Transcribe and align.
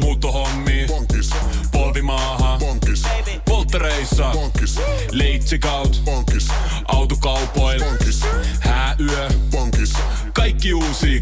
Muuttohommi. 0.00 0.84
Bonkis. 0.88 1.30
Polvimaaha. 1.72 2.58
Bonkis. 2.58 3.02
Polttereissa. 3.48 4.30
Bonkis. 4.32 4.80
Leitsikaut. 5.12 6.02
Bonkis. 6.04 6.48
Autokaupoil. 6.88 7.84
Bonkis. 7.84 8.20
Hääyö. 8.60 9.28
Bonkis. 9.50 9.92
Kaikki 10.32 10.74
uusi. 10.74 11.20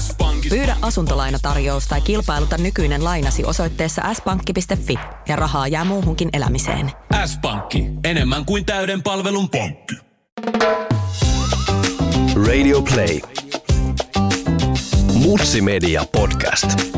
S-pankki. 0.00 0.48
Pyydä 0.48 0.76
asuntolainatarjous 0.82 1.86
tai 1.86 2.00
kilpailuta 2.00 2.58
nykyinen 2.58 3.04
lainasi 3.04 3.44
osoitteessa 3.44 4.02
s-pankki.fi 4.14 4.98
ja 5.28 5.36
rahaa 5.36 5.68
jää 5.68 5.84
muuhunkin 5.84 6.28
elämiseen. 6.32 6.92
S-pankki. 7.26 7.84
Enemmän 8.04 8.44
kuin 8.44 8.64
täyden 8.64 9.02
palvelun 9.02 9.48
pankki. 9.50 9.94
Radio 12.46 12.82
Play. 12.82 13.20
Mutsi 15.12 15.60
Media 15.60 16.04
Podcast. 16.12 16.96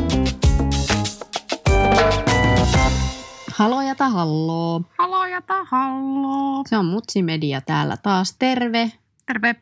Halojata 3.59 4.09
halloo. 4.09 4.81
Halojata 4.97 5.63
halloo. 5.63 6.63
Se 6.69 6.77
on 6.77 6.85
Mutsi 6.85 7.23
Media 7.23 7.61
täällä 7.61 7.97
taas. 7.97 8.35
Terve. 8.39 8.91
Terve, 9.25 9.55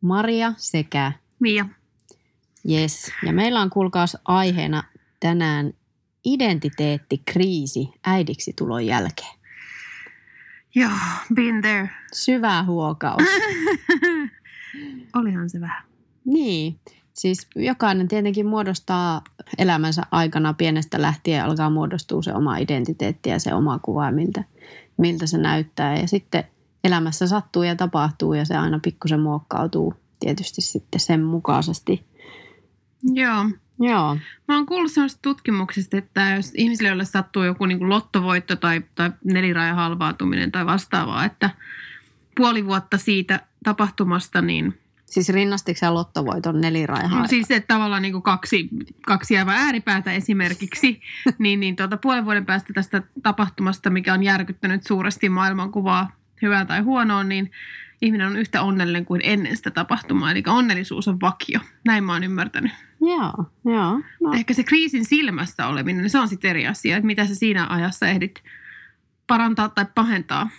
Maria 0.00 0.52
sekä 0.56 1.12
Mia. 1.38 1.66
Yes. 2.70 3.12
Ja 3.26 3.32
meillä 3.32 3.60
on 3.60 3.70
kuulkaas 3.70 4.16
aiheena 4.24 4.84
tänään 5.20 5.72
identiteettikriisi 6.24 7.88
äidiksi 8.04 8.52
tulon 8.52 8.86
jälkeen. 8.86 9.38
Joo, 10.74 10.90
been 11.34 11.62
there. 11.62 11.90
Syvä 12.12 12.62
huokaus. 12.62 13.22
Olihan 15.20 15.50
se 15.50 15.60
vähän. 15.60 15.84
niin. 16.24 16.80
Siis 17.14 17.48
jokainen 17.56 18.08
tietenkin 18.08 18.46
muodostaa 18.46 19.22
elämänsä 19.58 20.02
aikana 20.10 20.54
pienestä 20.54 21.02
lähtien 21.02 21.44
alkaa 21.44 21.70
muodostua 21.70 22.22
se 22.22 22.34
oma 22.34 22.56
identiteetti 22.56 23.30
ja 23.30 23.38
se 23.38 23.54
oma 23.54 23.78
kuva, 23.78 24.10
miltä, 24.10 24.44
miltä 24.96 25.26
se 25.26 25.38
näyttää. 25.38 25.96
Ja 25.96 26.08
sitten 26.08 26.44
elämässä 26.84 27.26
sattuu 27.26 27.62
ja 27.62 27.76
tapahtuu 27.76 28.34
ja 28.34 28.44
se 28.44 28.56
aina 28.56 28.80
pikkusen 28.82 29.20
muokkautuu 29.20 29.94
tietysti 30.20 30.60
sitten 30.60 31.00
sen 31.00 31.22
mukaisesti. 31.22 32.04
Joo. 33.02 33.44
Joo, 33.82 34.16
Mä 34.48 34.56
oon 34.56 34.66
kuullut 34.66 34.92
sellaisesta 34.92 35.22
tutkimuksesta, 35.22 35.96
että 35.96 36.34
jos 36.36 36.52
ihmisille, 36.54 36.88
joille 36.88 37.04
sattuu 37.04 37.42
joku 37.42 37.66
niin 37.66 37.78
kuin 37.78 37.88
lottovoitto 37.88 38.56
tai, 38.56 38.82
tai 38.94 39.10
nelirajan 39.24 39.76
halvautuminen 39.76 40.52
tai 40.52 40.66
vastaavaa, 40.66 41.24
että 41.24 41.50
puoli 42.36 42.66
vuotta 42.66 42.98
siitä 42.98 43.40
tapahtumasta, 43.64 44.42
niin 44.42 44.78
siis 45.10 45.28
rinnastiko 45.28 45.78
sä 45.78 45.94
lottovoiton 45.94 46.60
neliraihaa? 46.60 47.20
no 47.20 47.26
siis 47.26 47.50
että 47.50 47.74
tavallaan 47.74 48.02
niin 48.02 48.12
kuin 48.12 48.22
kaksi, 48.22 48.68
kaksi 49.06 49.34
jäävää 49.34 49.56
ääripäätä 49.56 50.12
esimerkiksi, 50.12 51.00
niin, 51.38 51.60
niin 51.60 51.76
tuota, 51.76 51.96
puolen 51.96 52.24
vuoden 52.24 52.46
päästä 52.46 52.72
tästä 52.72 53.02
tapahtumasta, 53.22 53.90
mikä 53.90 54.14
on 54.14 54.22
järkyttänyt 54.22 54.82
suuresti 54.86 55.28
maailmankuvaa 55.28 56.10
hyvään 56.42 56.66
tai 56.66 56.80
huonoon, 56.80 57.28
niin 57.28 57.50
ihminen 58.02 58.26
on 58.26 58.36
yhtä 58.36 58.62
onnellinen 58.62 59.04
kuin 59.04 59.20
ennen 59.24 59.56
sitä 59.56 59.70
tapahtumaa. 59.70 60.30
Eli 60.30 60.42
onnellisuus 60.46 61.08
on 61.08 61.20
vakio. 61.20 61.60
Näin 61.84 62.04
mä 62.04 62.12
oon 62.12 62.24
ymmärtänyt. 62.24 62.72
Joo, 63.00 63.44
joo. 63.64 64.00
No, 64.20 64.32
Ehkä 64.34 64.54
se 64.54 64.64
kriisin 64.64 65.04
silmässä 65.04 65.66
oleminen, 65.66 66.02
niin 66.02 66.10
se 66.10 66.18
on 66.18 66.28
sitten 66.28 66.50
eri 66.50 66.66
asia, 66.66 66.96
että 66.96 67.06
mitä 67.06 67.26
sä 67.26 67.34
siinä 67.34 67.66
ajassa 67.70 68.08
ehdit 68.08 68.42
parantaa 69.26 69.68
tai 69.68 69.86
pahentaa. 69.94 70.50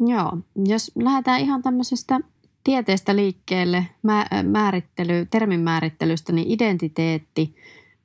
joo. 0.00 0.38
Jos 0.66 0.92
lähdetään 0.94 1.40
ihan 1.40 1.62
tämmöisestä 1.62 2.20
tieteestä 2.66 3.16
liikkeelle, 3.16 3.86
mä, 4.02 4.26
määrittely, 4.42 5.26
termin 5.30 5.60
määrittelystä, 5.60 6.32
niin 6.32 6.50
identiteetti 6.50 7.56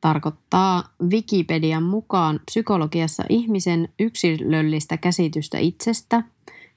tarkoittaa 0.02 0.84
Wikipedian 1.04 1.84
mukaan 1.84 2.40
psykologiassa 2.46 3.24
ihmisen 3.30 3.90
yksilöllistä 4.00 4.98
käsitystä 4.98 5.58
itsestä. 5.58 6.24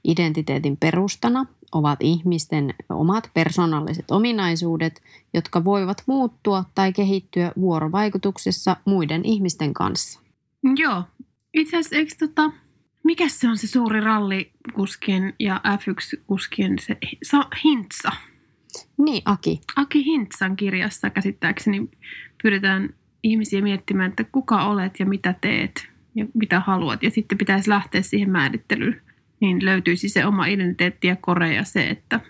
Identiteetin 0.05 0.77
perustana 0.77 1.47
ovat 1.73 1.99
ihmisten 2.03 2.75
omat 2.89 3.31
persoonalliset 3.35 4.11
ominaisuudet, 4.11 5.03
jotka 5.35 5.65
voivat 5.65 6.03
muuttua 6.07 6.65
tai 6.75 6.93
kehittyä 6.93 7.53
vuorovaikutuksessa 7.61 8.77
muiden 8.85 9.25
ihmisten 9.25 9.75
kanssa. 9.75 10.21
Joo. 10.77 11.03
Itse 11.55 11.77
asiassa, 11.77 11.97
eikö 11.97 12.15
tota, 12.19 12.51
mikä 13.05 13.29
se 13.29 13.49
on 13.49 13.57
se 13.57 13.67
suuri 13.67 14.01
rallikuskien 14.01 15.35
ja 15.39 15.61
F1-kuskien 15.67 16.79
se 16.79 16.97
sa, 17.23 17.45
Hintsa? 17.65 18.13
Niin, 18.99 19.23
Aki. 19.25 19.61
Aki 19.77 20.05
Hintsan 20.05 20.57
kirjassa 20.57 21.11
käsittääkseni 21.11 21.91
pyydetään 22.43 22.95
ihmisiä 23.23 23.63
miettimään, 23.63 24.11
että 24.11 24.25
kuka 24.25 24.65
olet 24.65 25.01
ja 25.01 25.07
mitä 25.07 25.35
teet 25.41 25.89
ja 26.15 26.27
mitä 26.35 26.61
haluat. 26.61 27.03
Ja 27.03 27.11
sitten 27.11 27.39
pitäisi 27.39 27.71
lähteä 27.71 28.03
siihen 28.03 28.31
määrittelyyn. 28.31 29.03
Niin 29.41 29.65
löytyisi 29.65 30.09
se 30.09 30.27
oma 30.27 30.47
identiteetti 30.47 31.07
ja 31.07 31.17
kore 31.17 31.55
ja 31.55 31.65
se, 31.65 31.89
että 31.89 32.21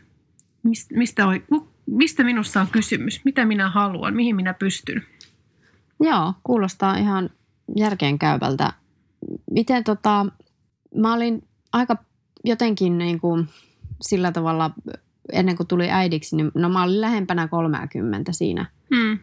mistä, 0.94 1.26
on, 1.26 1.40
mistä 1.86 2.24
minussa 2.24 2.60
on 2.60 2.66
kysymys, 2.72 3.24
mitä 3.24 3.44
minä 3.44 3.70
haluan, 3.70 4.14
mihin 4.14 4.36
minä 4.36 4.54
pystyn. 4.54 5.02
Joo, 6.00 6.34
kuulostaa 6.44 6.96
ihan 6.96 7.30
järkeenkäyvältä. 7.76 8.72
Miten 9.50 9.84
tota, 9.84 10.26
mä 10.96 11.14
olin 11.14 11.48
aika 11.72 11.96
jotenkin 12.44 12.98
niin 12.98 13.20
kuin 13.20 13.48
sillä 14.02 14.32
tavalla, 14.32 14.70
ennen 15.32 15.56
kuin 15.56 15.66
tuli 15.66 15.90
äidiksi, 15.90 16.36
niin 16.36 16.50
no 16.54 16.68
mä 16.68 16.82
olin 16.82 17.00
lähempänä 17.00 17.48
30 17.48 18.32
siinä. 18.32 18.66
Hmm. 18.94 19.18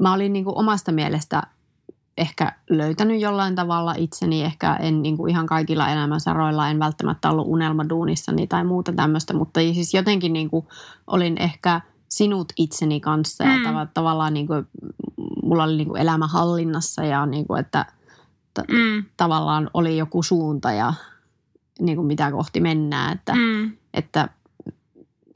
Mä 0.00 0.12
olin 0.12 0.32
niin 0.32 0.44
kuin 0.44 0.58
omasta 0.58 0.92
mielestä 0.92 1.42
ehkä 2.18 2.52
löytänyt 2.70 3.20
jollain 3.20 3.54
tavalla 3.54 3.94
itseni, 3.98 4.44
ehkä 4.44 4.74
en 4.76 5.02
niin 5.02 5.16
kuin 5.16 5.30
ihan 5.30 5.46
kaikilla 5.46 5.88
elämänsaroilla, 5.88 6.68
en 6.68 6.78
välttämättä 6.78 7.30
ollut 7.30 7.46
unelmaduunissani 7.48 8.46
tai 8.46 8.64
muuta 8.64 8.92
tämmöistä, 8.92 9.34
mutta 9.34 9.60
siis 9.60 9.94
jotenkin 9.94 10.32
niin 10.32 10.50
kuin 10.50 10.66
olin 11.06 11.36
ehkä 11.38 11.80
sinut 12.08 12.52
itseni 12.56 13.00
kanssa 13.00 13.44
ja 13.44 13.58
Mm. 13.58 13.64
tav- 13.64 13.88
tavallaan 13.94 14.34
niin 14.34 14.46
kuin, 14.46 14.66
mulla 15.42 15.64
oli 15.64 15.76
niin 15.76 15.88
kuin 15.88 16.00
elämä 16.00 16.26
hallinnassa 16.26 17.04
ja 17.04 17.26
niin 17.26 17.46
kuin, 17.46 17.60
että 17.60 17.86
t- 18.62 18.68
Mm. 18.72 19.04
tavallaan 19.16 19.70
oli 19.74 19.96
joku 19.98 20.22
suunta 20.22 20.72
ja 20.72 20.94
niin 21.80 21.96
kuin 21.96 22.06
mitä 22.06 22.30
kohti 22.30 22.60
mennään, 22.60 23.12
että, 23.12 23.32
Mm. 23.34 23.72
että 23.94 24.28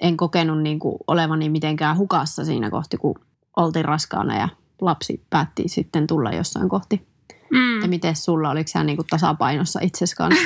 en 0.02 0.16
kokenut 0.16 0.62
niin 0.62 0.78
kuin 0.78 0.96
olevani 1.06 1.48
mitenkään 1.48 1.96
hukassa 1.96 2.44
siinä 2.44 2.70
kohti, 2.70 2.96
kun 2.96 3.14
oltiin 3.56 3.84
raskaana 3.84 4.36
ja 4.38 4.48
lapsi 4.80 5.22
päätti 5.30 5.62
sitten 5.66 6.06
tulla 6.06 6.30
jossain 6.32 6.68
kohti. 6.68 7.06
Mm. 7.50 7.80
Ja 7.82 7.88
miten 7.88 8.16
sulla, 8.16 8.50
oliko 8.50 8.68
sä 8.68 8.84
niin 8.84 8.96
kuin 8.96 9.06
tasapainossa 9.10 9.80
itsesi 9.82 10.16
kanssa? 10.16 10.42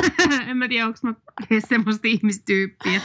en 0.48 0.56
mä 0.56 0.68
tiedä, 0.68 0.86
onko 0.86 0.98
mä 1.02 1.14
semmoista 1.68 2.08
ihmistyyppiä. 2.08 3.00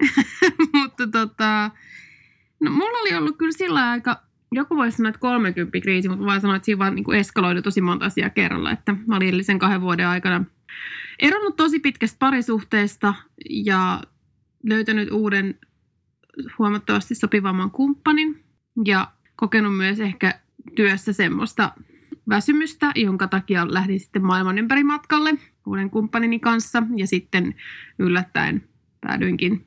Mutta 0.74 1.06
tota, 1.12 1.70
no 2.60 2.70
mulla 2.70 2.98
oli 3.00 3.14
ollut 3.14 3.36
kyllä 3.38 3.52
sillä 3.52 3.90
aika, 3.90 4.22
joku 4.52 4.76
voisi 4.76 4.96
sanoa, 4.96 5.08
että 5.08 5.20
30 5.20 5.80
kriisi, 5.80 6.08
mutta 6.08 6.22
mä 6.22 6.26
vaan 6.26 6.40
sanoin, 6.40 6.56
että 6.56 6.64
siinä 6.66 6.78
vaan 6.78 6.94
niin 6.94 7.14
eskaloidu 7.14 7.62
tosi 7.62 7.80
monta 7.80 8.04
asiaa 8.04 8.30
kerralla. 8.30 8.70
Että 8.70 8.92
mä 9.06 9.16
olin 9.16 9.28
edellisen 9.28 9.58
kahden 9.58 9.80
vuoden 9.80 10.06
aikana 10.08 10.44
eronnut 11.18 11.56
tosi 11.56 11.80
pitkästä 11.80 12.16
parisuhteesta 12.18 13.14
ja 13.50 14.02
löytänyt 14.62 15.12
uuden 15.12 15.58
huomattavasti 16.58 17.14
sopivamman 17.14 17.70
kumppanin 17.70 18.44
ja 18.84 19.08
kokenut 19.36 19.76
myös 19.76 20.00
ehkä 20.00 20.40
työssä 20.76 21.12
semmoista 21.12 21.72
väsymystä, 22.28 22.92
jonka 22.94 23.28
takia 23.28 23.74
lähdin 23.74 24.00
sitten 24.00 24.24
maailman 24.24 24.58
ympäri 24.58 24.84
matkalle 24.84 25.34
uuden 25.66 25.90
kumppanini 25.90 26.38
kanssa 26.38 26.82
ja 26.96 27.06
sitten 27.06 27.54
yllättäen 27.98 28.68
päädyinkin 29.00 29.66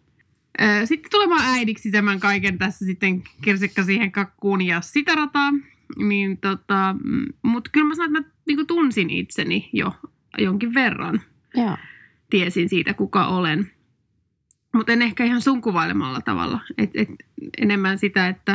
sitten 0.86 1.12
tulemaan 1.12 1.46
äidiksi 1.46 1.92
tämän 1.92 2.20
kaiken 2.20 2.58
tässä 2.58 2.86
sitten 2.86 3.24
kirsikka 3.42 3.84
siihen 3.84 4.12
kakkuun 4.12 4.62
ja 4.62 4.82
sitä 4.82 5.16
rataa. 5.16 5.52
Niin 5.98 6.38
tota, 6.38 6.96
mutta 7.42 7.70
kyllä 7.74 7.88
mä 7.88 7.96
sanon, 7.96 8.18
että 8.18 8.30
mä 8.30 8.36
niinku 8.48 8.66
tunsin 8.66 9.10
itseni 9.10 9.70
jo 9.74 9.96
jonkin 10.38 10.74
verran. 10.74 11.22
Joo. 11.56 11.78
Tiesin 12.30 12.70
siitä, 12.70 12.94
kuka 12.94 13.28
olen. 13.28 13.72
Mutta 14.74 14.92
en 14.94 15.02
ehkä 15.02 15.24
ihan 15.24 15.42
sun 15.42 15.62
kuvailemalla 15.62 16.22
tavalla. 16.22 16.60
Et, 16.78 16.90
et, 16.94 17.10
enemmän 17.58 17.98
sitä, 17.98 18.28
että 18.28 18.52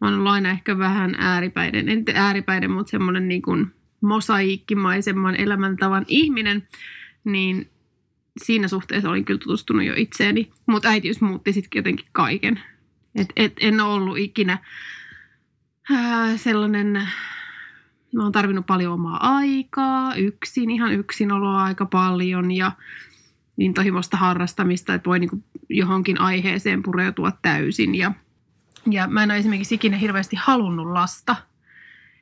mä 0.00 0.08
oon 0.08 0.14
ollut 0.14 0.32
aina 0.32 0.50
ehkä 0.50 0.78
vähän 0.78 1.14
ääripäiden, 1.18 1.88
en 1.88 2.04
ääripäiden, 2.14 2.70
mutta 2.70 2.90
semmoinen 2.90 3.28
niin 3.28 3.42
kuin 3.42 3.66
mosaiikkimaisemman 4.00 5.36
elämäntavan 5.36 6.04
ihminen, 6.08 6.68
niin 7.24 7.70
siinä 8.44 8.68
suhteessa 8.68 9.10
olin 9.10 9.24
kyllä 9.24 9.38
tutustunut 9.38 9.84
jo 9.84 9.94
itseeni. 9.96 10.50
Mutta 10.66 10.88
äitiys 10.88 11.20
muutti 11.20 11.52
sitten 11.52 11.78
jotenkin 11.78 12.06
kaiken. 12.12 12.60
Et, 13.14 13.28
et, 13.36 13.52
en 13.60 13.80
ole 13.80 13.94
ollut 13.94 14.18
ikinä 14.18 14.58
ää, 15.90 16.36
sellainen, 16.36 16.92
mä 18.14 18.22
oon 18.22 18.32
tarvinnut 18.32 18.66
paljon 18.66 18.92
omaa 18.92 19.36
aikaa, 19.36 20.14
yksin, 20.14 20.70
ihan 20.70 20.92
yksinoloa 20.92 21.64
aika 21.64 21.86
paljon 21.86 22.50
ja 22.50 22.72
intohimosta 23.58 24.16
harrastamista, 24.16 24.94
että 24.94 25.10
voi 25.10 25.18
niin 25.18 25.44
johonkin 25.68 26.20
aiheeseen 26.20 26.82
pureutua 26.82 27.32
täysin. 27.42 27.94
Ja, 27.94 28.12
ja 28.90 29.06
mä 29.06 29.22
en 29.22 29.30
ole 29.30 29.38
esimerkiksi 29.38 29.74
ikinä 29.74 29.96
hirveästi 29.96 30.36
halunnut 30.36 30.86
lasta. 30.86 31.36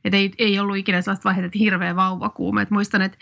Että 0.05 0.17
ei, 0.17 0.33
ei 0.39 0.59
ollut 0.59 0.77
ikinä 0.77 1.03
sellaista 1.03 1.25
vaihetta, 1.25 1.47
että 1.47 1.59
hirveä 1.59 1.97
vauvakuume. 1.97 2.63
Et 2.63 2.71
muistan, 2.71 3.03
että 3.03 3.19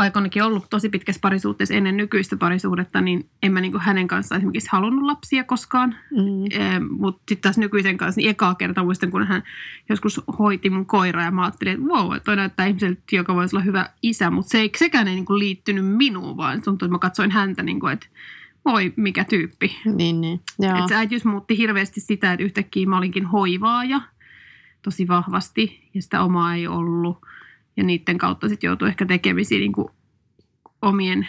vaikka 0.00 0.20
onkin 0.20 0.42
ollut 0.42 0.66
tosi 0.70 0.88
pitkässä 0.88 1.20
parisuhteessa 1.20 1.74
ennen 1.74 1.96
nykyistä 1.96 2.36
parisuhdetta, 2.36 3.00
niin 3.00 3.30
en 3.42 3.52
mä 3.52 3.60
niin 3.60 3.72
kuin 3.72 3.82
hänen 3.82 4.08
kanssaan 4.08 4.38
esimerkiksi 4.38 4.68
halunnut 4.72 5.04
lapsia 5.04 5.44
koskaan. 5.44 5.96
Mm. 6.10 6.88
Mutta 6.90 7.22
sitten 7.28 7.42
taas 7.42 7.58
nykyisen 7.58 7.96
kanssa, 7.96 8.18
niin 8.18 8.30
ekaa 8.30 8.54
kertaa 8.54 8.84
muistan, 8.84 9.10
kun 9.10 9.26
hän 9.26 9.42
joskus 9.88 10.20
hoiti 10.38 10.70
mun 10.70 10.86
koiraa 10.86 11.24
ja 11.24 11.30
mä 11.30 11.42
ajattelin, 11.42 11.72
että 11.72 11.86
wow, 11.86 12.12
toi 12.24 12.36
näyttää 12.36 12.66
ihmiseltä, 12.66 13.00
joka 13.12 13.34
voisi 13.34 13.56
olla 13.56 13.64
hyvä 13.64 13.90
isä, 14.02 14.30
mutta 14.30 14.50
se 14.50 14.58
ei, 14.58 14.70
sekään 14.76 15.08
ei 15.08 15.14
niin 15.14 15.24
kuin 15.24 15.38
liittynyt 15.38 15.86
minuun, 15.86 16.36
vaan 16.36 16.62
tuntui, 16.62 16.86
että 16.86 16.94
mä 16.94 16.98
katsoin 16.98 17.30
häntä 17.30 17.62
niin 17.62 17.80
kuin, 17.80 17.92
että 17.92 18.06
voi 18.64 18.92
mikä 18.96 19.24
tyyppi. 19.24 19.76
Niin, 19.94 20.20
niin. 20.20 20.40
Että 20.62 20.88
se 20.88 20.94
äitiys 20.94 21.24
muutti 21.24 21.58
hirveästi 21.58 22.00
sitä, 22.00 22.32
että 22.32 22.44
yhtäkkiä 22.44 22.86
mä 22.86 22.98
olinkin 22.98 23.26
hoivaaja 23.26 24.00
tosi 24.82 25.08
vahvasti 25.08 25.88
ja 25.94 26.02
sitä 26.02 26.22
omaa 26.22 26.54
ei 26.54 26.66
ollut. 26.66 27.18
Ja 27.76 27.84
niiden 27.84 28.18
kautta 28.18 28.48
sitten 28.48 28.68
joutui 28.68 28.88
ehkä 28.88 29.06
tekemisiin 29.06 29.60
niin 29.60 29.86
omien 30.82 31.28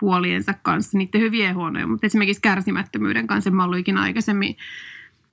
puoliensa 0.00 0.54
kanssa, 0.62 0.98
niiden 0.98 1.20
hyviä 1.20 1.48
ja 1.48 1.54
huonoja, 1.54 1.86
mutta 1.86 2.06
esimerkiksi 2.06 2.42
kärsimättömyyden 2.42 3.26
kanssa 3.26 3.50
mä 3.50 3.64
ollut 3.64 3.78
ikinä 3.78 4.00
aikaisemmin 4.00 4.56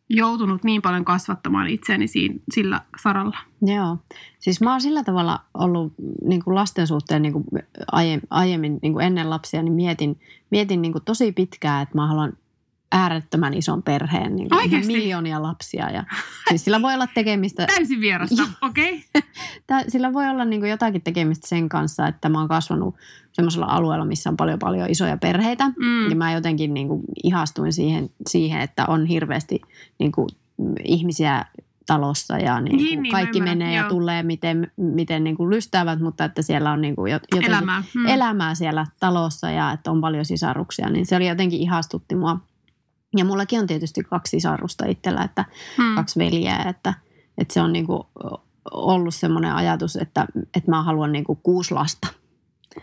joutunut 0.09 0.63
niin 0.63 0.81
paljon 0.81 1.05
kasvattamaan 1.05 1.67
itseäni 1.67 2.07
siinä, 2.07 2.35
sillä 2.53 2.81
saralla. 3.01 3.37
Joo. 3.61 3.97
Siis 4.39 4.61
mä 4.61 4.71
oon 4.71 4.81
sillä 4.81 5.03
tavalla 5.03 5.39
ollut 5.53 5.93
niin 6.25 6.43
kuin 6.43 6.55
lasten 6.55 6.87
suhteen 6.87 7.21
niin 7.21 7.33
kuin 7.33 7.45
aie- 7.91 8.21
aiemmin 8.29 8.79
niin 8.81 8.93
kuin 8.93 9.05
ennen 9.05 9.29
lapsia, 9.29 9.61
niin 9.63 9.73
mietin, 9.73 10.19
mietin 10.49 10.81
niin 10.81 10.91
kuin 10.91 11.03
tosi 11.05 11.31
pitkään, 11.31 11.83
että 11.83 11.97
mä 11.97 12.07
haluan 12.07 12.33
äärettömän 12.91 13.53
ison 13.53 13.83
perheen, 13.83 14.35
niin 14.35 14.49
kuin 14.49 14.87
miljoonia 14.87 15.41
lapsia. 15.41 15.89
Ja, 15.89 16.03
siis 16.49 16.65
sillä 16.65 16.81
voi 16.81 16.93
olla 16.93 17.07
tekemistä, 17.07 17.65
Täysin 17.75 18.01
vierasta, 18.01 18.43
okei? 18.61 19.03
Okay? 19.15 19.83
sillä 19.87 20.13
voi 20.13 20.29
olla 20.29 20.45
niin 20.45 20.61
kuin 20.61 20.69
jotakin 20.69 21.01
tekemistä 21.01 21.47
sen 21.47 21.69
kanssa, 21.69 22.07
että 22.07 22.29
mä 22.29 22.39
oon 22.39 22.47
kasvanut 22.47 22.95
semmoisella 23.31 23.65
alueella, 23.65 24.05
missä 24.05 24.29
on 24.29 24.37
paljon 24.37 24.59
paljon 24.59 24.89
isoja 24.89 25.17
perheitä. 25.17 25.67
Mm. 25.67 26.09
Ja 26.09 26.15
mä 26.15 26.33
jotenkin 26.33 26.73
niin 26.73 26.87
kuin 26.87 27.01
ihastuin 27.23 27.73
siihen, 27.73 28.09
siihen, 28.29 28.61
että 28.61 28.85
on 28.85 29.05
hirveästi 29.05 29.61
niin 29.99 30.11
kuin 30.11 30.29
ihmisiä 30.83 31.45
talossa 31.93 32.37
ja 32.37 32.61
niin 32.61 32.71
kuin 32.71 32.85
Niin, 32.85 33.03
niin, 33.03 33.11
mä 33.11 33.17
kaikki 33.17 33.39
ymmärrän, 33.39 33.57
menee 33.57 33.75
ja 33.75 33.81
joo. 33.81 33.89
tulee 33.89 34.23
miten, 34.23 34.71
miten 34.77 35.23
niin 35.23 35.37
kuin 35.37 35.49
lystäävät, 35.49 35.99
mutta 35.99 36.23
että 36.23 36.41
siellä 36.41 36.71
on 36.71 36.81
niin 36.81 36.95
kuin 36.95 37.11
jotenkin 37.11 37.51
Elämää. 37.51 37.83
Mm. 37.95 38.05
elämää 38.05 38.55
siellä 38.55 38.85
talossa 38.99 39.49
ja 39.49 39.71
että 39.71 39.91
on 39.91 40.01
paljon 40.01 40.25
sisaruksia, 40.25 40.89
niin 40.89 41.05
se 41.05 41.15
oli 41.15 41.27
jotenkin 41.27 41.59
ihastutti 41.59 42.15
mua. 42.15 42.37
Ja 43.17 43.25
mullakin 43.25 43.59
on 43.59 43.67
tietysti 43.67 44.03
kaksi 44.03 44.29
sisarusta 44.29 44.85
itsellä, 44.85 45.23
että 45.23 45.45
Mm. 45.77 45.95
kaksi 45.95 46.19
veljeä, 46.19 46.57
että, 46.69 46.93
että 47.37 47.53
se 47.53 47.61
on 47.61 47.73
niin 47.73 47.87
kuin 47.87 48.03
ollut 48.71 49.15
semmoinen 49.15 49.53
ajatus, 49.55 49.95
että, 49.95 50.25
että 50.55 50.71
mä 50.71 50.83
haluan 50.83 51.11
niin 51.11 51.23
kuin 51.23 51.39
kuusi 51.43 51.73
lasta. 51.73 52.07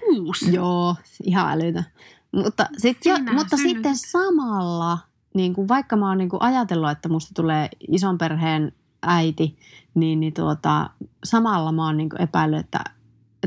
Kuusi. 0.00 0.54
Joo, 0.54 0.96
ihan 1.24 1.52
älytä. 1.52 1.84
Mutta, 2.32 2.66
sit 2.78 2.98
jo, 3.04 3.14
mutta 3.32 3.56
synnyt. 3.56 3.76
sitten 3.76 3.96
samalla, 3.96 4.98
niin 5.34 5.54
kuin 5.54 5.68
vaikka 5.68 5.96
mä 5.96 6.08
oon 6.08 6.18
niin 6.18 6.28
kuin 6.28 6.42
ajatellut, 6.42 6.90
että 6.90 7.08
musta 7.08 7.34
tulee 7.34 7.68
ison 7.88 8.18
perheen 8.18 8.72
äiti, 9.02 9.58
niin, 9.94 10.20
niin 10.20 10.34
tuota, 10.34 10.90
samalla 11.24 11.72
mä 11.72 11.84
oon 11.86 11.96
niin 11.96 12.08
kuin 12.08 12.22
epäillyt, 12.22 12.60
että 12.60 12.80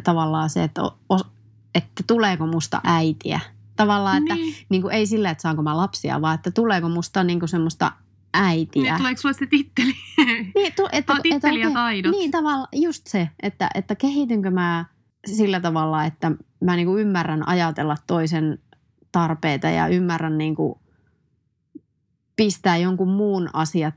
tavallaan 0.03 0.49
se, 0.49 0.63
että, 0.63 0.81
että 1.75 2.03
tuleeko 2.07 2.47
musta 2.47 2.81
äitiä. 2.83 3.39
Tavallaan, 3.83 4.17
että 4.17 4.35
Niin. 4.35 4.55
niin 4.69 4.81
kuin 4.81 4.93
ei 4.93 5.05
sillä, 5.05 5.29
että 5.29 5.41
saanko 5.41 5.61
mä 5.63 5.77
lapsia, 5.77 6.21
vaan 6.21 6.35
että 6.35 6.51
tuleeko 6.51 6.89
musta 6.89 7.23
niin 7.23 7.39
kuin 7.39 7.49
semmoista 7.49 7.91
äitiä. 8.33 8.83
Niin, 8.83 8.97
tuleeko 8.97 9.21
sulle 9.21 9.33
se 9.33 9.45
titteli? 9.45 9.93
Niin, 10.55 10.73
tu, 10.75 10.87
että, 10.91 11.15
Ta- 11.15 11.21
titteli 11.21 11.59
ja 11.61 11.71
taidot. 11.71 12.11
Niin, 12.11 12.31
tavalla, 12.31 12.67
just 12.75 13.07
se, 13.07 13.29
että, 13.43 13.69
että 13.75 13.95
kehitynkö 13.95 14.51
mä 14.51 14.85
sillä 15.27 15.59
tavalla, 15.59 16.05
että 16.05 16.31
mä 16.63 16.75
niinku 16.75 16.97
ymmärrän 16.97 17.47
ajatella 17.47 17.95
toisen 18.07 18.59
tarpeita 19.11 19.67
ja 19.69 19.87
ymmärrän 19.87 20.37
niinku 20.37 20.81
pistää 22.35 22.77
jonkun 22.77 23.09
muun 23.09 23.49
asiat 23.53 23.95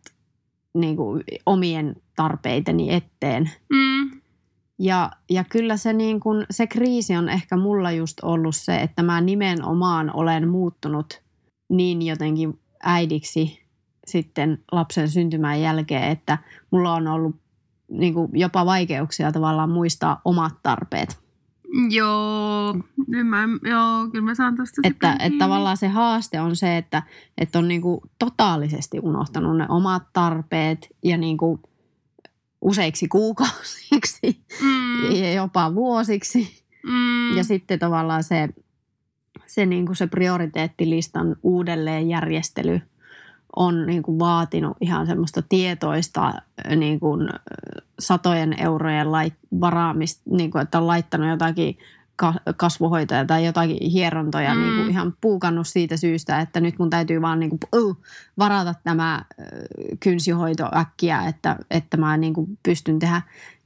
niinku 0.74 1.20
omien 1.46 1.96
tarpeiteni 2.16 2.94
eteen. 2.94 3.50
Mm. 3.72 4.21
Ja, 4.78 5.10
ja 5.30 5.44
kyllä 5.44 5.76
se, 5.76 5.92
niin 5.92 6.20
kun, 6.20 6.46
se 6.50 6.66
kriisi 6.66 7.16
on 7.16 7.28
ehkä 7.28 7.56
mulla 7.56 7.92
just 7.92 8.18
ollut 8.22 8.56
se, 8.56 8.76
että 8.76 9.02
mä 9.02 9.20
nimenomaan 9.20 10.16
olen 10.16 10.48
muuttunut 10.48 11.22
niin 11.70 12.02
jotenkin 12.02 12.60
äidiksi 12.82 13.62
sitten 14.06 14.58
lapsen 14.72 15.08
syntymän 15.08 15.60
jälkeen, 15.60 16.10
että 16.10 16.38
mulla 16.70 16.94
on 16.94 17.08
ollut 17.08 17.36
niin 17.88 18.14
kuin 18.14 18.30
jopa 18.32 18.66
vaikeuksia 18.66 19.32
tavallaan 19.32 19.70
muistaa 19.70 20.20
omat 20.24 20.54
tarpeet. 20.62 21.22
Joo, 21.90 22.74
nyt 23.06 23.26
mä, 23.26 23.42
joo, 23.62 24.08
kyllä 24.12 24.24
mä 24.24 24.34
saan 24.34 24.56
tosta 24.56 24.80
Että, 24.84 25.16
että 25.20 25.38
tavallaan 25.38 25.76
se 25.76 25.88
haaste 25.88 26.40
on 26.40 26.56
se, 26.56 26.76
että, 26.76 27.02
että 27.38 27.58
on 27.58 27.68
niin 27.68 27.82
kuin 27.82 28.00
totaalisesti 28.18 29.00
unohtanut 29.02 29.56
ne 29.56 29.66
omat 29.68 30.02
tarpeet 30.12 30.88
ja 31.04 31.16
niin 31.16 31.36
kuin 31.36 31.60
useiksi 32.62 33.08
kuukausiksi 33.08 34.40
Mm, 34.62 35.12
ja 35.12 35.32
jopa 35.32 35.74
vuosiksi. 35.74 36.64
mm, 36.86 37.36
Ja 37.36 37.44
sitten 37.44 37.78
tavallaan 37.78 38.24
se, 38.24 38.48
se, 39.46 39.66
niin 39.66 39.86
kuin 39.86 39.96
se 39.96 40.06
prioriteettilistan 40.06 41.36
uudelleenjärjestely 41.42 42.80
on 43.56 43.86
niin 43.86 44.02
kuin 44.02 44.18
vaatinut 44.18 44.76
ihan 44.80 45.06
semmoista 45.06 45.42
tietoista 45.48 46.32
niin 46.76 47.00
kuin 47.00 47.28
satojen 47.98 48.60
eurojen 48.60 49.12
lait, 49.12 49.34
varaamista, 49.60 50.22
niin 50.30 50.50
kuin, 50.50 50.62
että 50.62 50.78
on 50.78 50.86
laittanut 50.86 51.28
jotakin 51.28 51.78
kasvohoitoja 52.56 53.24
tai 53.24 53.46
jotakin 53.46 53.90
hierontoja 53.90 54.54
Mm. 54.54 54.60
niin 54.60 54.76
kuin 54.76 54.90
ihan 54.90 55.14
puukannut 55.20 55.68
siitä 55.68 55.96
syystä, 55.96 56.40
että 56.40 56.60
nyt 56.60 56.78
mun 56.78 56.90
täytyy 56.90 57.22
vaan 57.22 57.40
niin 57.40 57.50
kuin, 57.50 57.60
uh, 57.84 57.96
varata 58.38 58.74
tämä 58.84 59.24
kynsihoito 60.00 60.68
äkkiä, 60.76 61.22
että, 61.28 61.56
että 61.70 61.96
mä 61.96 62.16
niin 62.16 62.34
kuin 62.34 62.58
pystyn 62.62 62.98
tehdä 62.98 63.22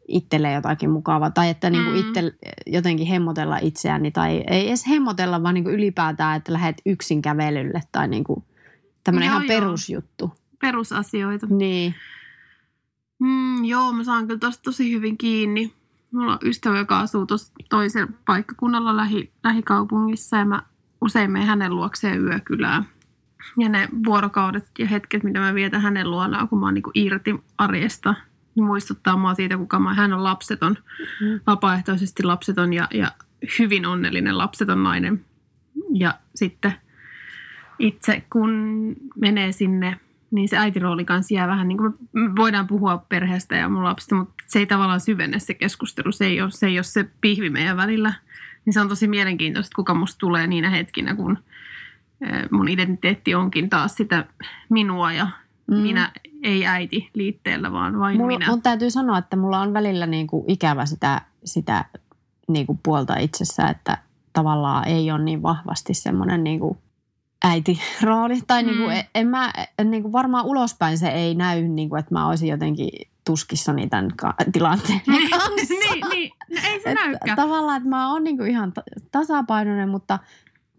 itselle 0.08 0.52
jotakin 0.52 0.90
mukavaa 0.90 1.30
tai 1.30 1.48
että 1.48 1.70
niin 1.70 1.84
kuin 1.84 1.94
Mm. 1.94 2.08
itse 2.08 2.32
jotenkin 2.66 3.06
hemmotella 3.06 3.58
itseäni 3.62 4.10
tai 4.10 4.44
ei 4.50 4.68
edes 4.68 4.86
hemmotella, 4.88 5.42
vaan 5.42 5.54
niin 5.54 5.64
kuin 5.64 5.74
ylipäätään, 5.74 6.36
että 6.36 6.52
lähdet 6.52 6.76
yksin 6.86 7.22
kävelylle 7.22 7.80
tai 7.92 8.08
niin 8.08 8.24
kuin 8.24 8.44
tämmöinen 9.04 9.28
ihan 9.28 9.42
joo. 9.42 9.48
perusjuttu. 9.48 10.32
perusasioita. 10.60 11.46
Niin, 11.50 11.94
Mm, 13.18 13.64
joo, 13.64 13.92
mä 13.92 14.04
saan 14.04 14.26
kyllä 14.26 14.38
tosta 14.38 14.62
tosi 14.62 14.92
hyvin 14.92 15.18
kiinni. 15.18 15.72
Mulla 16.16 16.32
on 16.32 16.38
ystävä, 16.44 16.78
joka 16.78 17.00
asuu 17.00 17.26
tuossa 17.26 17.52
toisella 17.70 18.12
paikkakunnalla 18.24 18.96
lähi, 18.96 19.32
lähikaupungissa 19.44 20.36
ja 20.36 20.44
mä 20.44 20.62
usein 21.00 21.30
menen 21.30 21.48
hänen 21.48 21.76
luokseen 21.76 22.24
yökylään. 22.24 22.84
Ja 23.58 23.68
ne 23.68 23.88
vuorokaudet 24.04 24.64
ja 24.78 24.86
hetket, 24.86 25.22
mitä 25.22 25.40
mä 25.40 25.54
vietän 25.54 25.80
hänen 25.80 26.10
luonaan, 26.10 26.48
kun 26.48 26.60
mä 26.60 26.66
oon 26.66 26.74
niinku 26.74 26.90
irti 26.94 27.44
arjesta, 27.58 28.14
niin 28.54 28.64
muistuttaa 28.64 29.16
mua 29.16 29.34
siitä, 29.34 29.56
kuka 29.56 29.78
mä 29.78 29.94
Hän 29.94 30.12
on 30.12 30.24
lapseton, 30.24 30.76
Mm. 31.20 31.40
vapaaehtoisesti 31.46 32.22
lapseton 32.22 32.72
ja, 32.72 32.88
ja 32.94 33.12
hyvin 33.58 33.86
onnellinen 33.86 34.38
lapseton 34.38 34.82
nainen. 34.82 35.24
Ja 35.94 36.14
sitten 36.34 36.72
itse, 37.78 38.24
kun 38.32 38.50
menee 39.16 39.52
sinne, 39.52 40.00
niin 40.30 40.48
se 40.48 40.56
äitirooli 40.58 41.04
kanssa 41.04 41.34
jää 41.34 41.48
vähän 41.48 41.68
niin 41.68 41.78
kuin, 41.78 41.94
voidaan 42.36 42.66
puhua 42.66 43.04
perheestä 43.08 43.56
ja 43.56 43.68
mun 43.68 43.84
lapsista, 43.84 44.14
mutta 44.14 44.34
se 44.46 44.58
ei 44.58 44.66
tavallaan 44.66 45.00
syvenne 45.00 45.38
se 45.38 45.54
keskustelu, 45.54 46.12
se 46.12 46.26
ei 46.26 46.40
ole 46.42 46.50
se, 46.50 46.66
ei 46.66 46.78
ole 46.78 46.82
se 46.82 47.06
pihvi 47.20 47.50
meidän 47.50 47.76
välillä. 47.76 48.12
Niin 48.64 48.74
se 48.74 48.80
on 48.80 48.88
tosi 48.88 49.08
mielenkiintoista, 49.08 49.74
kuka 49.76 49.94
musta 49.94 50.18
tulee 50.18 50.46
niinä 50.46 50.70
hetkinä, 50.70 51.14
kun 51.14 51.38
mun 52.50 52.68
identiteetti 52.68 53.34
onkin 53.34 53.70
taas 53.70 53.94
sitä 53.94 54.24
minua 54.68 55.12
ja 55.12 55.26
Mm. 55.70 55.76
minä, 55.76 56.12
ei 56.42 56.66
äiti 56.66 57.10
liitteellä, 57.14 57.72
vaan 57.72 57.98
vain 57.98 58.16
Mulla, 58.16 58.38
minä. 58.38 58.50
mun 58.50 58.62
täytyy 58.62 58.90
sanoa, 58.90 59.18
että 59.18 59.36
mulla 59.36 59.60
on 59.60 59.72
välillä 59.74 60.06
niin 60.06 60.26
kuin 60.26 60.44
ikävä 60.50 60.86
sitä, 60.86 61.20
sitä 61.44 61.84
niin 62.48 62.66
kuin 62.66 62.80
puolta 62.82 63.16
itsessä, 63.16 63.68
että 63.68 63.98
tavallaan 64.32 64.88
ei 64.88 65.10
ole 65.10 65.22
niin 65.22 65.42
vahvasti 65.42 65.94
semmoinen 65.94 66.44
niin 66.44 66.60
kuin 66.60 66.78
äitirooli. 67.46 68.40
Tai 68.46 68.62
niin 68.62 68.76
kuin, 68.76 68.96
Mm. 68.96 69.04
en 69.14 69.26
mä, 69.28 69.52
niin 69.84 70.02
kuin 70.02 70.12
varmaan 70.12 70.44
ulospäin 70.44 70.98
se 70.98 71.08
ei 71.08 71.34
näy, 71.34 71.62
niin 71.62 71.88
kuin, 71.88 71.98
että 72.00 72.14
mä 72.14 72.28
olisin 72.28 72.48
jotenkin 72.48 72.88
tuskissani 73.26 73.88
tämän 73.88 74.08
ka- 74.16 74.34
tilanteen 74.52 75.00
kanssa. 75.30 75.74
niin, 75.74 76.04
niin, 76.10 76.32
no 76.50 76.60
ei 76.64 76.80
se 76.80 76.90
Et 76.90 76.94
näykään. 77.04 77.36
Tavallaan, 77.36 77.76
että 77.76 77.88
mä 77.88 78.12
oon 78.12 78.24
niin 78.24 78.36
kuin 78.36 78.50
ihan 78.50 78.72
ta- 78.72 78.82
tasapainoinen, 79.12 79.88
mutta 79.88 80.18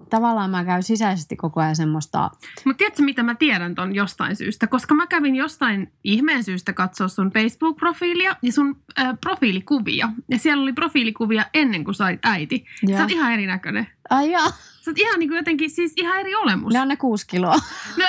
tavallaan 0.10 0.50
mä 0.52 0.64
käyn 0.66 0.84
sisäisesti 0.84 1.36
koko 1.36 1.62
ajan 1.62 1.76
semmoista, 1.76 2.32
Mutta 2.66 2.78
tiedätkö, 2.78 3.04
mitä 3.04 3.24
mä 3.24 3.36
tiedän 3.36 3.76
ton 3.76 3.96
jostain 3.96 4.36
syystä? 4.36 4.68
Koska 4.68 4.96
mä 4.96 5.08
kävin 5.08 5.36
jostain 5.36 5.92
ihmeen 6.04 6.44
syystä 6.44 6.74
katsoa 6.74 7.08
sun 7.08 7.32
Facebook-profiilia 7.32 8.36
ja 8.42 8.52
sun 8.52 8.76
äh, 9.00 9.14
profiilikuvia. 9.22 10.10
Ja 10.30 10.40
siellä 10.40 10.64
oli 10.64 10.74
profiilikuvia 10.74 11.46
ennen 11.54 11.84
kuin 11.84 11.96
sait 11.96 12.20
äiti. 12.24 12.66
Joo. 12.84 12.98
Sä 12.98 13.04
oot 13.04 13.12
ihan 13.12 13.34
erinäköinen. 13.34 13.88
Ai 14.10 14.32
joo, 14.32 14.52
Sä 14.82 14.92
oot 14.92 14.98
ihan 15.00 15.20
niin 15.20 15.30
kuin 15.30 15.38
jotenkin, 15.38 15.70
siis 15.70 15.94
ihan 15.98 16.20
eri 16.20 16.36
olemus. 16.36 16.74
ne 16.74 16.82
on 16.82 16.88
ne 16.88 16.96
kuusi 16.98 17.28
kiloa. 17.28 17.56
No, 17.98 18.06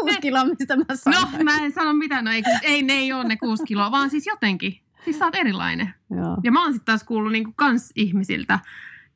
Kuusi 0.00 0.20
kiloa, 0.20 0.44
mistä 0.44 0.76
mä 0.76 0.84
No, 0.88 0.96
sanoin. 0.96 1.44
mä 1.44 1.58
en 1.64 1.72
sano 1.72 1.92
mitään, 1.92 2.24
no 2.24 2.30
ei, 2.30 2.42
ei 2.62 2.82
ne 2.82 2.92
ei 2.92 3.12
ole 3.12 3.24
ne 3.24 3.36
kuusi 3.36 3.64
kiloa, 3.64 3.90
vaan 3.90 4.10
siis 4.10 4.26
jotenkin. 4.26 4.80
Siis 5.04 5.18
sä 5.18 5.24
oot 5.24 5.34
erilainen. 5.34 5.94
Joo. 6.10 6.36
Ja 6.44 6.52
mä 6.52 6.62
oon 6.62 6.72
sitten 6.72 6.84
taas 6.86 7.04
kuullut 7.04 7.32
niinku 7.32 7.52
kans 7.56 7.92
ihmisiltä, 7.96 8.58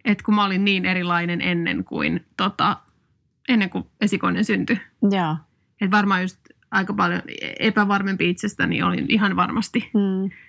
että 0.04 0.24
kun 0.24 0.34
mä 0.34 0.44
olin 0.44 0.64
niin 0.64 0.84
erilainen 0.84 1.40
ennen 1.40 1.84
kuin, 1.84 2.26
tota, 2.36 2.76
ennen 3.48 3.70
kuin 3.70 3.84
esikoinen 4.00 4.44
syntyi. 4.44 4.80
Joo. 5.10 5.36
Että 5.80 5.96
varmaan 5.96 6.22
just 6.22 6.38
aika 6.70 6.94
paljon 6.94 7.22
epävarmempi 7.60 8.30
itsestäni 8.30 8.82
olin 8.82 9.06
ihan 9.08 9.36
varmasti. 9.36 9.90
Mm, 9.94 10.00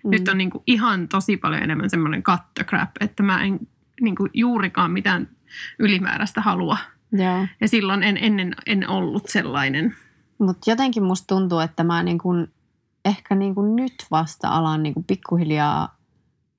mm. 0.03 0.11
Nyt 0.11 0.27
on 0.27 0.37
niinku 0.37 0.63
ihan 0.67 1.07
tosi 1.07 1.37
paljon 1.37 1.63
enemmän 1.63 1.89
semmoinen 1.89 2.23
cut 2.23 2.41
the 2.55 2.63
crap, 2.63 2.89
että 2.99 3.23
mä 3.23 3.43
en 3.43 3.59
niinku 4.03 4.27
juurikaan 4.33 4.91
mitään 4.91 5.29
ylimääräistä 5.79 6.41
halua. 6.41 6.77
Joo. 7.11 7.47
Ja 7.61 7.67
silloin 7.67 8.03
en 8.03 8.17
ennen 8.17 8.55
en 8.65 8.89
ollut 8.89 9.27
sellainen. 9.27 9.95
Mutta 10.39 10.71
jotenkin 10.71 11.03
musta 11.03 11.35
tuntuu, 11.35 11.59
että 11.59 11.83
mä 11.83 12.03
niin 12.03 12.17
kun, 12.17 12.47
ehkä 13.05 13.35
niin 13.35 13.55
kun 13.55 13.75
nyt 13.75 13.93
vasta 14.11 14.47
alan 14.49 14.83
niin 14.83 14.93
kun 14.93 15.03
pikkuhiljaa 15.03 15.97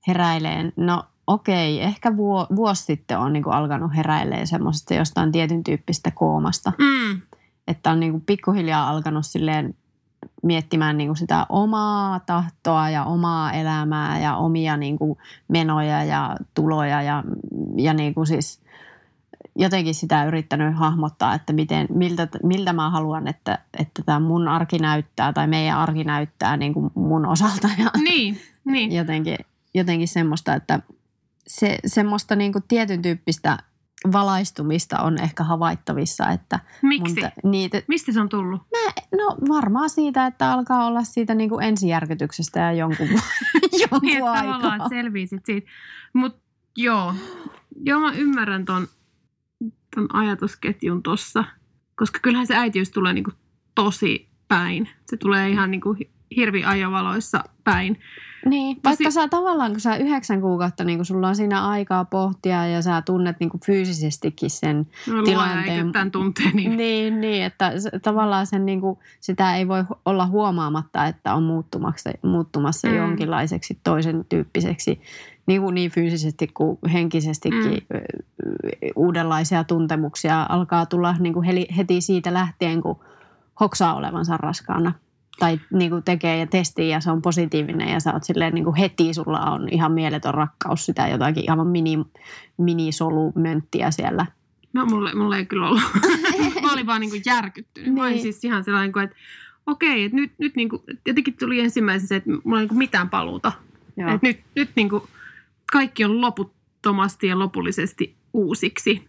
heräileen. 0.07 0.73
No 0.77 1.03
okei, 1.27 1.81
ehkä 1.81 2.17
vuo, 2.17 2.47
vuosi 2.55 2.83
sitten 2.83 3.19
on 3.19 3.33
niin 3.33 3.43
kun 3.43 3.53
alkanut 3.53 3.95
heräileen 3.95 4.47
semmoisesta 4.47 4.93
jostain 4.93 5.31
tietyn 5.31 5.63
tyyppistä 5.63 6.11
koomasta. 6.11 6.71
Mm. 6.79 7.21
Että 7.67 7.91
on 7.91 7.99
niin 7.99 8.11
kun 8.11 8.21
pikkuhiljaa 8.21 8.89
alkanut 8.89 9.25
silleen 9.25 9.75
miettimään 10.45 10.97
niin 10.97 11.07
kuin 11.07 11.17
sitä 11.17 11.45
omaa 11.49 12.19
tahtoa 12.19 12.89
ja 12.89 13.03
omaa 13.03 13.51
elämää 13.51 14.19
ja 14.19 14.35
omia 14.35 14.77
niin 14.77 14.97
kuin 14.97 15.17
menoja 15.47 16.03
ja 16.03 16.35
tuloja 16.53 17.01
ja, 17.01 17.23
ja 17.77 17.93
niin 17.93 18.13
kuin 18.13 18.27
siis 18.27 18.61
jotenkin 19.55 19.95
sitä 19.95 20.25
yrittänyt 20.25 20.77
hahmottaa, 20.77 21.33
että 21.33 21.53
miten, 21.53 21.87
miltä, 21.89 22.27
miltä 22.43 22.73
mä 22.73 22.89
haluan, 22.89 23.27
että, 23.27 23.59
että 23.79 24.03
tämä 24.05 24.19
mun 24.19 24.47
arki 24.47 24.79
näyttää 24.79 25.33
tai 25.33 25.47
meidän 25.47 25.77
arki 25.77 26.03
näyttää 26.03 26.57
niin 26.57 26.73
kuin 26.73 26.91
mun 26.95 27.25
osalta 27.25 27.69
ja 27.77 27.89
Niin, 28.09 28.37
niin. 28.65 28.91
jotenkin, 28.91 29.37
jotenkin 29.73 30.07
semmoista, 30.07 30.53
että 30.53 30.79
se, 31.47 31.79
semmoista 31.85 32.35
niin 32.35 32.53
kuin 32.53 32.63
tietyn 32.67 33.01
tyyppistä 33.01 33.57
valaistumista 34.11 34.99
on 34.99 35.21
ehkä 35.21 35.43
havaittavissa, 35.43 36.29
että 36.29 36.59
Miksi? 36.81 37.13
mun 37.13 37.21
tä- 37.23 37.31
niitä, 37.43 37.81
Mistä 37.87 38.11
se 38.11 38.21
on 38.21 38.29
tullut? 38.29 38.61
No 39.17 39.37
varmaan 39.47 39.89
siitä, 39.89 40.25
että 40.25 40.51
alkaa 40.51 40.85
olla 40.85 41.03
siitä 41.03 41.35
niin 41.35 41.49
kuin 41.49 41.65
ensijärkytyksestä 41.65 42.59
ja 42.59 42.71
jonkun, 42.73 43.07
jonkun 43.81 43.99
Niin, 44.01 44.17
tavallaan 44.17 44.55
aikaa. 44.55 44.75
että 44.75 44.89
selviisit 44.89 45.45
siitä. 45.45 45.67
Mutta 46.13 46.41
joo, 46.77 47.13
joo 47.83 47.99
mä 47.99 48.11
ymmärrän 48.11 48.65
ton, 48.65 48.87
ton 49.95 50.15
ajatusketjun 50.15 51.03
tossa. 51.03 51.43
Koska 51.95 52.19
kyllähän 52.21 52.47
se 52.47 52.55
äitiys 52.55 52.91
tulee 52.91 53.13
niinku 53.13 53.31
tosi 53.75 54.29
päin. 54.47 54.89
Se 55.05 55.17
tulee 55.17 55.49
ihan 55.49 55.71
niinku 55.71 55.95
hirvi 56.35 56.63
ajovaloissa 56.65 57.43
päin. 57.63 57.99
Niin, 58.45 58.77
vaikka 58.83 59.11
sä 59.11 59.27
tavallaan, 59.27 59.71
kun 59.71 59.79
sä 59.79 59.95
yhdeksän 59.95 60.41
kuukautta, 60.41 60.83
niin 60.83 60.97
kun 60.97 61.05
sulla 61.05 61.27
on 61.27 61.35
siinä 61.35 61.67
aikaa 61.67 62.05
pohtia 62.05 62.67
ja 62.67 62.81
sä 62.81 63.01
tunnet 63.01 63.39
niin 63.39 63.49
fyysisestikin 63.65 64.49
sen 64.49 64.87
No, 65.07 65.23
Tilanteen- 65.23 65.91
tämän 65.91 66.11
tunteen. 66.11 66.55
Niin. 66.55 66.77
Niin, 66.77 67.21
niin 67.21 67.43
että 67.45 67.71
tavallaan 68.01 68.47
sen, 68.47 68.65
niin 68.65 68.81
kuin, 68.81 68.99
sitä 69.19 69.55
ei 69.55 69.67
voi 69.67 69.83
olla 70.05 70.27
huomaamatta, 70.27 71.05
että 71.05 71.33
on 71.33 71.43
muuttumassa, 71.43 72.09
muuttumassa 72.23 72.87
Mm. 72.87 72.95
jonkinlaiseksi 72.95 73.79
toisen 73.83 74.25
tyyppiseksi, 74.29 75.01
niin, 75.47 75.61
kuin 75.61 75.75
niin 75.75 75.91
fyysisesti 75.91 76.47
kuin 76.53 76.77
henkisestikin 76.93 77.71
mm. 77.93 77.99
uudenlaisia 78.95 79.63
tuntemuksia 79.63 80.45
alkaa 80.49 80.85
tulla 80.85 81.15
niin 81.19 81.33
kuin 81.33 81.47
heti 81.77 82.01
siitä 82.01 82.33
lähtien, 82.33 82.81
kun 82.81 82.99
hoksaa 83.59 83.95
olevansa 83.95 84.37
raskaana. 84.37 84.93
Tai 85.39 85.59
niin 85.73 85.89
kuin 85.89 86.03
tekee 86.03 86.37
ja 86.37 86.47
testii 86.47 86.89
ja 86.89 86.99
se 86.99 87.11
on 87.11 87.21
positiivinen 87.21 87.89
ja 87.89 87.99
sä 87.99 88.13
oot 88.13 88.23
silleen 88.23 88.53
niin 88.53 88.63
kuin 88.63 88.75
heti, 88.75 89.13
sulla 89.13 89.39
on 89.39 89.69
ihan 89.71 89.91
mieletön 89.91 90.33
rakkaus 90.33 90.85
sitä 90.85 91.07
jotakin 91.07 91.51
aivan 91.51 91.67
mini, 91.67 92.05
minisolumönttiä 92.57 93.91
siellä. 93.91 94.25
No, 94.73 94.85
mulle, 94.85 95.13
mulle 95.15 95.37
ei 95.37 95.45
kyllä 95.45 95.67
ollut. 95.67 95.81
mä 96.61 96.73
olin 96.73 96.85
vaan 96.87 97.01
niinku 97.01 97.17
järkyttynyt. 97.25 97.93
Mä 97.93 98.01
olin 98.01 98.11
Niin. 98.11 98.21
siis 98.21 98.43
ihan 98.43 98.63
sellainen, 98.63 98.91
kuin, 98.91 99.03
että 99.03 99.15
okei, 99.67 100.03
että 100.03 100.15
nyt, 100.15 100.31
nyt 100.37 100.55
niinku, 100.55 100.83
jotenkin 101.05 101.37
tuli 101.39 101.59
ensimmäisen 101.59 102.07
se, 102.07 102.15
että 102.15 102.29
mulla 102.43 102.57
ei 102.59 102.61
niinku 102.61 102.75
mitään 102.75 103.09
paluuta. 103.09 103.51
Joo. 103.97 104.09
Et 104.09 104.21
nyt 104.21 104.39
nyt 104.55 104.69
niinku 104.75 105.07
kaikki 105.71 106.05
on 106.05 106.21
loputtomasti 106.21 107.27
ja 107.27 107.39
lopullisesti 107.39 108.15
uusiksi. 108.33 109.07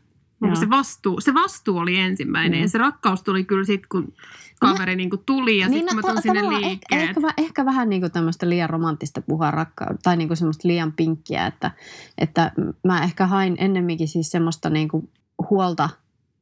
Se 0.54 0.70
vastuu, 0.70 1.20
se 1.20 1.34
vastuu 1.34 1.78
oli 1.78 1.98
ensimmäinen 1.98 2.58
Mm. 2.58 2.62
ja 2.62 2.68
se 2.68 2.78
rakkaus 2.78 3.22
tuli 3.22 3.44
kyllä 3.44 3.64
sitten, 3.64 3.88
kun 3.88 4.12
kaveri 4.60 4.96
niinku 4.96 5.16
tuli 5.16 5.58
ja 5.58 5.68
sitten 5.68 5.86
kun 5.86 5.96
mä 5.96 6.02
tulin 6.02 6.22
sinne 6.22 6.40
ehkä, 6.40 6.50
liikkeen. 6.60 7.00
ehkä, 7.00 7.20
vä- 7.20 7.34
ehkä 7.36 7.64
vähän 7.64 7.88
niin 7.88 8.00
kuin 8.00 8.12
tämmöistä 8.12 8.48
liian 8.48 8.70
romanttista 8.70 9.20
puhua 9.22 9.50
rakkautta 9.50 9.96
tai 10.02 10.16
niin 10.16 10.28
kuin 10.28 10.36
semmoista 10.36 10.68
liian 10.68 10.92
pinkkiä, 10.92 11.46
että, 11.46 11.70
että 12.18 12.52
mä 12.84 13.02
ehkä 13.02 13.26
hain 13.26 13.56
ennemminkin 13.58 14.08
siis 14.08 14.30
semmoista 14.30 14.70
niin 14.70 14.88
kuin 14.88 15.08
huolta 15.50 15.88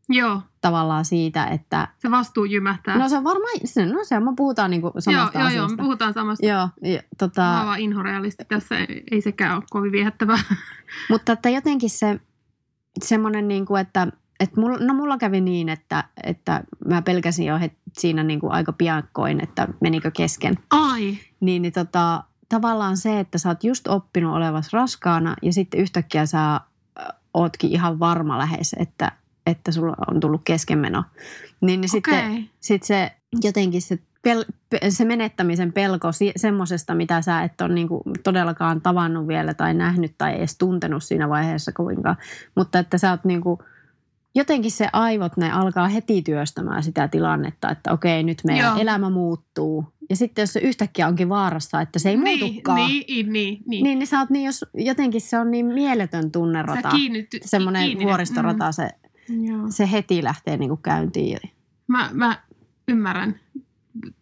Joo, 0.09 0.43
tavallaan 0.61 1.05
siitä, 1.05 1.45
että 1.47 1.89
se 1.99 2.11
vastuu 2.11 2.45
jymähtää. 2.45 2.99
no 2.99 3.09
se 3.09 3.17
on 3.17 3.25
varmaan, 3.25 3.53
se, 3.65 3.87
no 3.87 4.05
se 4.05 4.21
me 4.21 4.33
puhutaan 4.37 4.71
niin 4.71 4.81
kuin 4.83 4.93
joo, 4.95 5.01
samasta 5.01 5.39
joo, 5.39 5.43
joo, 5.43 5.49
asiasta. 5.49 5.77
me 5.77 5.83
puhutaan 5.83 6.15
samasta. 6.15 6.47
Joo, 6.47 6.69
ja, 6.83 6.95
Mä 6.97 7.03
tota, 7.19 7.43
vaan 7.67 7.81
inhorealisti 7.81 8.45
tässä, 8.45 8.79
ei, 8.79 9.03
ei 9.11 9.21
sekään 9.21 9.55
ole 9.57 9.63
kovin 9.71 9.93
viehättävää. 9.93 10.39
mutta 11.11 11.33
että 11.33 11.49
jotenkin 11.49 11.91
se 11.91 12.21
semmoinen, 13.03 13.49
niin 13.49 13.67
kuin, 13.67 13.81
että, 13.81 14.07
että 14.41 14.61
mulla, 14.61 14.79
no 14.81 14.95
mulla 14.95 15.19
kävi 15.19 15.41
niin, 15.41 15.69
että, 15.69 16.05
että 16.25 16.65
mä 16.89 17.03
pelkäsin 17.03 17.47
jo 17.47 17.59
het, 17.59 17.73
siinä 17.93 18.23
niin 18.23 18.41
kuin 18.41 18.53
aika 18.53 18.73
piakkoin, 18.73 19.43
että 19.43 19.69
menikö 19.81 20.11
kesken. 20.11 20.55
Ai, 20.71 21.19
Niin, 21.41 21.63
niin 21.63 21.73
tota, 21.73 22.25
tavallaan 22.49 22.97
se, 22.97 23.21
että 23.21 23.39
sä 23.39 23.49
oot 23.49 23.65
just 23.65 23.89
oppinut 23.89 24.37
olevas 24.37 24.73
raskaana 24.73 25.37
ja 25.43 25.53
sitten 25.53 25.81
yhtäkkiä 25.81 26.27
sä 26.27 26.61
ootkin 27.35 27.71
ihan 27.71 27.99
varma 27.99 28.39
lähes, 28.39 28.77
että, 28.79 29.13
että 29.47 29.73
sulla 29.73 29.95
on 30.11 30.21
tullut 30.21 30.41
keskenmeno. 30.45 31.05
Niin, 31.61 31.81
niin 31.81 31.89
sitten 31.89 32.27
okei. 32.31 32.51
sit 32.61 32.83
se 32.83 33.13
jotenkin 33.43 33.83
se, 33.83 33.99
pel, 34.25 34.45
pe- 34.71 34.81
se 34.91 35.05
menettämisen 35.05 35.73
pelko 35.73 36.13
si- 36.13 36.33
semmoisesta, 36.37 36.95
mitä 36.95 37.23
sä 37.23 37.43
et 37.43 37.61
ole 37.61 37.75
niinku 37.75 38.03
todellakaan 38.23 38.81
tavannut 38.81 39.29
vielä 39.29 39.55
tai 39.55 39.75
nähnyt 39.75 40.15
tai 40.19 40.37
edes 40.37 40.59
tuntenut 40.59 41.03
siinä 41.05 41.29
vaiheessa 41.29 41.73
kovinkaan. 41.73 42.17
Mutta 42.57 42.79
että 42.79 42.99
sä 42.99 43.11
oot 43.11 43.25
niinku, 43.25 43.59
jotenkin 44.35 44.71
se 44.71 44.89
aivot, 44.93 45.37
ne 45.37 45.53
alkaa 45.53 45.89
heti 45.89 46.23
työstämään 46.23 46.83
sitä 46.83 47.09
tilannetta, 47.09 47.71
että 47.71 47.93
okei, 47.93 48.23
nyt 48.23 48.39
meidän 48.45 48.65
Joo. 48.67 48.77
elämä 48.81 49.11
muuttuu. 49.11 49.85
Ja 50.11 50.17
sitten 50.17 50.43
jos 50.43 50.53
se 50.53 50.61
yhtäkkiä 50.61 51.09
onkin 51.09 51.29
vaarassa, 51.29 51.81
että 51.81 51.99
se 51.99 52.11
ei 52.11 52.17
niin, 52.17 52.41
muutukaan, 52.45 52.77
niin, 52.89 53.05
niin, 53.09 53.33
niin, 53.33 53.63
niin. 53.67 53.85
niin, 53.85 53.99
niin 53.99 54.07
sä 54.07 54.19
oot 54.19 54.31
niin, 54.31 54.47
jos 54.47 54.65
jotenkin 54.75 55.21
se 55.21 55.39
on 55.39 55.51
niin 55.51 55.67
mieletön 55.67 56.31
tunnerata. 56.33 56.91
Kiinnity, 56.91 57.39
Semmoinen 57.45 57.99
vuoristorata, 58.03 58.73
se, 58.73 58.89
Mm, 59.29 59.45
joo. 59.45 59.59
se 59.71 59.91
heti 59.93 60.25
lähtee 60.25 60.57
niinku 60.57 60.77
käyntiin. 60.77 61.39
Mä, 61.87 62.11
mä 62.13 62.39
ymmärrän 62.89 63.41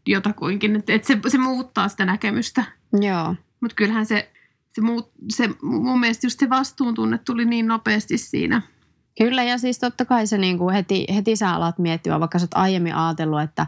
jotakuinkin, 0.06 0.76
että, 0.76 0.92
että 0.92 1.06
se, 1.08 1.18
se 1.28 1.38
muuttaa 1.38 1.88
sitä 1.88 2.04
näkemystä. 2.04 2.64
Joo. 3.00 3.34
Mutta 3.60 3.74
kyllähän 3.74 4.06
se, 4.06 4.32
se, 4.72 4.80
muut, 4.80 5.12
se, 5.28 5.50
mun 5.62 6.00
mielestä 6.00 6.26
just 6.26 6.40
se 6.40 6.50
vastuuntunne 6.50 7.18
tuli 7.18 7.44
niin 7.44 7.66
nopeasti 7.66 8.18
siinä. 8.18 8.62
Kyllä, 9.18 9.42
ja 9.42 9.58
siis 9.58 9.78
totta 9.78 10.04
kai 10.04 10.26
se 10.26 10.38
niin 10.38 10.58
kuin 10.58 10.74
heti, 10.74 11.06
heti 11.14 11.36
sä 11.36 11.54
alat 11.54 11.78
miettiä, 11.78 12.20
vaikka 12.20 12.38
sä 12.38 12.44
oot 12.44 12.54
aiemmin 12.54 12.94
ajatellut, 12.94 13.40
että, 13.40 13.66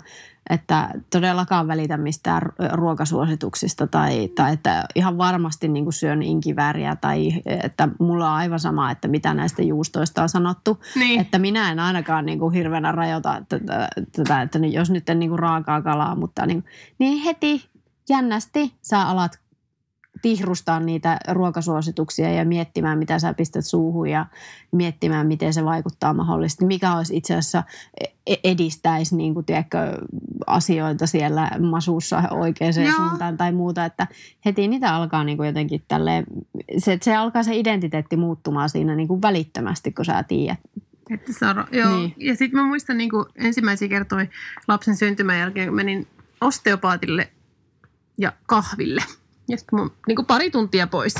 että 0.51 0.91
todellakaan 1.11 1.69
välitä 1.69 1.97
mistään 1.97 2.43
ru- 2.43 2.69
ruokasuosituksista 2.73 3.87
tai, 3.87 4.29
tai 4.29 4.53
että 4.53 4.85
ihan 4.95 5.19
varmasti 5.19 5.69
niin 5.69 5.85
kuin 5.85 5.93
syön 5.93 6.23
inkivääriä 6.23 6.97
tai 6.97 7.43
että 7.47 7.89
mulla 7.99 8.31
on 8.31 8.37
aivan 8.37 8.61
sama, 8.61 8.91
että 8.91 9.09
mitä 9.09 9.35
näistä 9.35 9.63
juustoista 9.63 10.23
on 10.23 10.29
sanottu. 10.29 10.81
Niin. 10.95 11.21
Että 11.21 11.39
minä 11.39 11.73
en 11.73 11.79
ainakaan 11.79 12.27
niin 12.27 12.39
kuin 12.39 12.55
hirveänä 12.55 12.93
rajoita 12.93 13.43
tätä, 13.49 13.89
tätä 14.13 14.43
että 14.43 14.59
jos 14.59 14.91
nyt 14.91 15.09
en 15.09 15.19
niin 15.19 15.31
kuin 15.31 15.39
raakaa 15.39 15.83
kalaa, 15.83 16.15
mutta 16.15 16.47
niin, 16.47 16.65
niin 16.99 17.23
heti 17.23 17.69
jännästi 18.09 18.75
sä 18.83 19.03
alat 19.03 19.44
tihrustaa 20.25 20.81
niitä 20.81 21.19
ruokasuosituksia 21.29 22.33
ja 22.33 22.45
miettimään, 22.45 22.99
mitä 22.99 23.19
sä 23.19 23.35
pistät 23.35 23.67
suuhun 23.67 24.09
ja 24.09 24.27
miettimään, 24.73 25.27
miten 25.27 25.55
se 25.55 25.65
vaikuttaa 25.65 26.15
mahdollisesti. 26.15 26.65
Mikä 26.65 26.95
olisi 26.95 27.17
itse 27.17 27.35
asiassa 27.35 27.63
e- 28.27 28.35
edistäisi 28.45 29.17
niin 29.17 29.35
kuin, 29.35 29.47
tiedätkö, 29.47 29.79
asioita 30.47 31.07
siellä 31.07 31.51
masuussa 31.61 32.23
oikeaan 32.31 32.75
Joo. 32.85 32.97
suuntaan 32.97 33.37
tai 33.37 33.53
muuta. 33.53 33.85
Että 33.85 34.07
heti 34.45 34.69
niitä 34.69 34.95
alkaa 34.95 35.25
niin 35.25 35.37
kuin 35.37 35.47
jotenkin 35.47 35.85
tälleen, 35.89 36.25
se, 36.79 36.99
se 37.03 37.17
alkaa 37.17 37.43
se 37.43 37.57
identiteetti 37.57 38.17
muuttumaan 38.17 38.69
siinä 38.69 38.95
niin 38.95 39.09
kuin 39.09 39.23
välittömästi, 39.23 39.93
kun 39.93 40.05
sä 40.05 40.23
tiedät. 40.23 40.59
Että 41.11 41.51
on, 41.51 41.65
joo. 41.73 41.97
Niin. 41.97 42.15
Niin. 42.17 42.29
Ja 42.29 42.37
sitten 42.37 42.61
mä 42.61 42.67
muistan 42.67 42.99
niin 42.99 43.11
ensimmäisiä 43.37 43.89
kertoja 43.89 44.27
lapsen 44.69 44.97
syntymän 44.97 45.39
jälkeen, 45.39 45.69
kun 45.69 45.77
menin 45.77 46.07
osteopaatille 46.41 47.29
ja 48.19 48.33
kahville. 48.47 49.03
Ja 49.49 49.57
sitten 49.57 49.79
mun 49.79 49.93
niin 50.07 50.27
pari 50.27 50.51
tuntia 50.51 50.87
pois. 50.87 51.15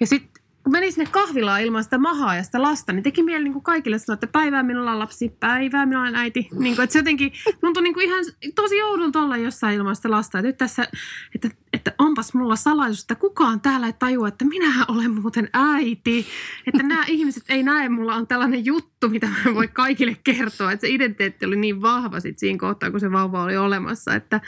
Ja 0.00 0.06
sitten 0.06 0.37
kun 0.68 0.72
meni 0.72 0.92
sinne 0.92 1.10
kahvilaan 1.10 1.62
ilman 1.62 1.84
sitä 1.84 1.98
mahaa 1.98 2.36
ja 2.36 2.42
sitä 2.42 2.62
lasta, 2.62 2.92
niin 2.92 3.02
teki 3.02 3.22
mieli 3.22 3.44
niin 3.44 3.52
kuin 3.52 3.62
kaikille 3.62 3.98
sanoa, 3.98 4.14
että 4.14 4.26
päivää 4.26 4.62
minulla 4.62 4.92
on 4.92 4.98
lapsi, 4.98 5.28
päivää 5.40 5.86
minulla 5.86 6.08
on 6.08 6.16
äiti. 6.16 6.48
Niin 6.58 6.76
kuin, 6.76 6.84
että 6.84 6.92
se 6.92 6.98
jotenkin 6.98 7.32
tuntui 7.60 7.82
niin 7.82 7.94
kuin 7.94 8.06
ihan 8.06 8.24
tosi 8.54 8.82
oudolta 8.82 9.22
olla 9.22 9.36
jossain 9.36 9.76
ilman 9.76 9.96
sitä 9.96 10.10
lasta. 10.10 10.38
Että 10.38 10.46
nyt 10.48 10.56
tässä, 10.56 10.88
että, 11.34 11.48
että 11.72 11.92
onpas 11.98 12.34
mulla 12.34 12.56
salaisuus, 12.56 13.00
että 13.00 13.14
kukaan 13.14 13.60
täällä 13.60 13.86
ei 13.86 13.92
tajua, 13.92 14.28
että 14.28 14.44
minä 14.44 14.84
olen 14.88 15.10
muuten 15.22 15.48
äiti. 15.52 16.26
Että 16.66 16.82
nämä 16.82 17.04
ihmiset 17.16 17.44
ei 17.48 17.62
näe, 17.62 17.88
mulla 17.88 18.14
on 18.14 18.26
tällainen 18.26 18.64
juttu, 18.64 19.08
mitä 19.08 19.26
mä 19.26 19.54
voi 19.54 19.68
kaikille 19.68 20.16
kertoa. 20.24 20.72
Että 20.72 20.86
se 20.86 20.92
identiteetti 20.92 21.46
oli 21.46 21.56
niin 21.56 21.82
vahva 21.82 22.20
sit 22.20 22.38
siinä 22.38 22.58
kohtaa, 22.58 22.90
kun 22.90 23.00
se 23.00 23.12
vauva 23.12 23.42
oli 23.42 23.56
olemassa. 23.56 24.14
Että, 24.14 24.40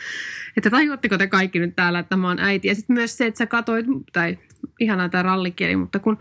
että 0.56 0.70
tajuatteko 0.70 1.18
te 1.18 1.26
kaikki 1.26 1.58
nyt 1.58 1.76
täällä, 1.76 1.98
että 1.98 2.16
mä 2.16 2.28
oon 2.28 2.38
äiti. 2.38 2.68
Ja 2.68 2.74
sitten 2.74 2.94
myös 2.94 3.16
se, 3.16 3.26
että 3.26 3.38
sä 3.38 3.46
katoit, 3.46 3.86
tai 4.12 4.38
ihanaa 4.80 5.08
tämä 5.08 5.22
rallikieli, 5.22 5.76
mutta 5.76 5.98
kun 5.98 6.18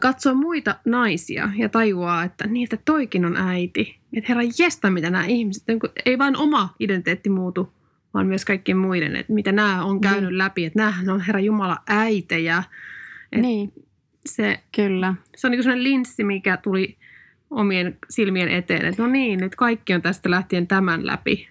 katsoo 0.00 0.34
muita 0.34 0.76
naisia 0.84 1.50
ja 1.56 1.68
tajuaa, 1.68 2.24
että 2.24 2.46
niin, 2.46 2.64
että 2.64 2.78
toikin 2.84 3.24
on 3.24 3.36
äiti. 3.36 3.98
Että 4.12 4.28
herra 4.28 4.42
jestä, 4.58 4.90
mitä 4.90 5.10
nämä 5.10 5.24
ihmiset, 5.24 5.62
niin 5.66 5.80
ei 6.06 6.18
vain 6.18 6.36
oma 6.36 6.74
identiteetti 6.80 7.30
muutu, 7.30 7.72
vaan 8.14 8.26
myös 8.26 8.44
kaikkien 8.44 8.78
muiden, 8.78 9.16
että 9.16 9.32
mitä 9.32 9.52
nämä 9.52 9.84
on 9.84 10.00
käynyt 10.00 10.30
niin. 10.30 10.38
läpi, 10.38 10.64
että 10.64 10.78
nämähän 10.78 11.10
on 11.10 11.20
herra 11.20 11.40
Jumala 11.40 11.78
äitejä. 11.88 12.62
Et 13.32 13.40
niin, 13.40 13.72
se, 14.26 14.60
kyllä. 14.74 15.14
Se 15.36 15.46
on 15.46 15.50
niin 15.50 15.62
sellainen 15.62 15.84
linssi, 15.84 16.24
mikä 16.24 16.56
tuli 16.56 16.96
omien 17.50 17.98
silmien 18.10 18.48
eteen, 18.48 18.84
että 18.84 19.02
no 19.02 19.08
niin, 19.08 19.40
nyt 19.40 19.56
kaikki 19.56 19.94
on 19.94 20.02
tästä 20.02 20.30
lähtien 20.30 20.66
tämän 20.66 21.06
läpi. 21.06 21.48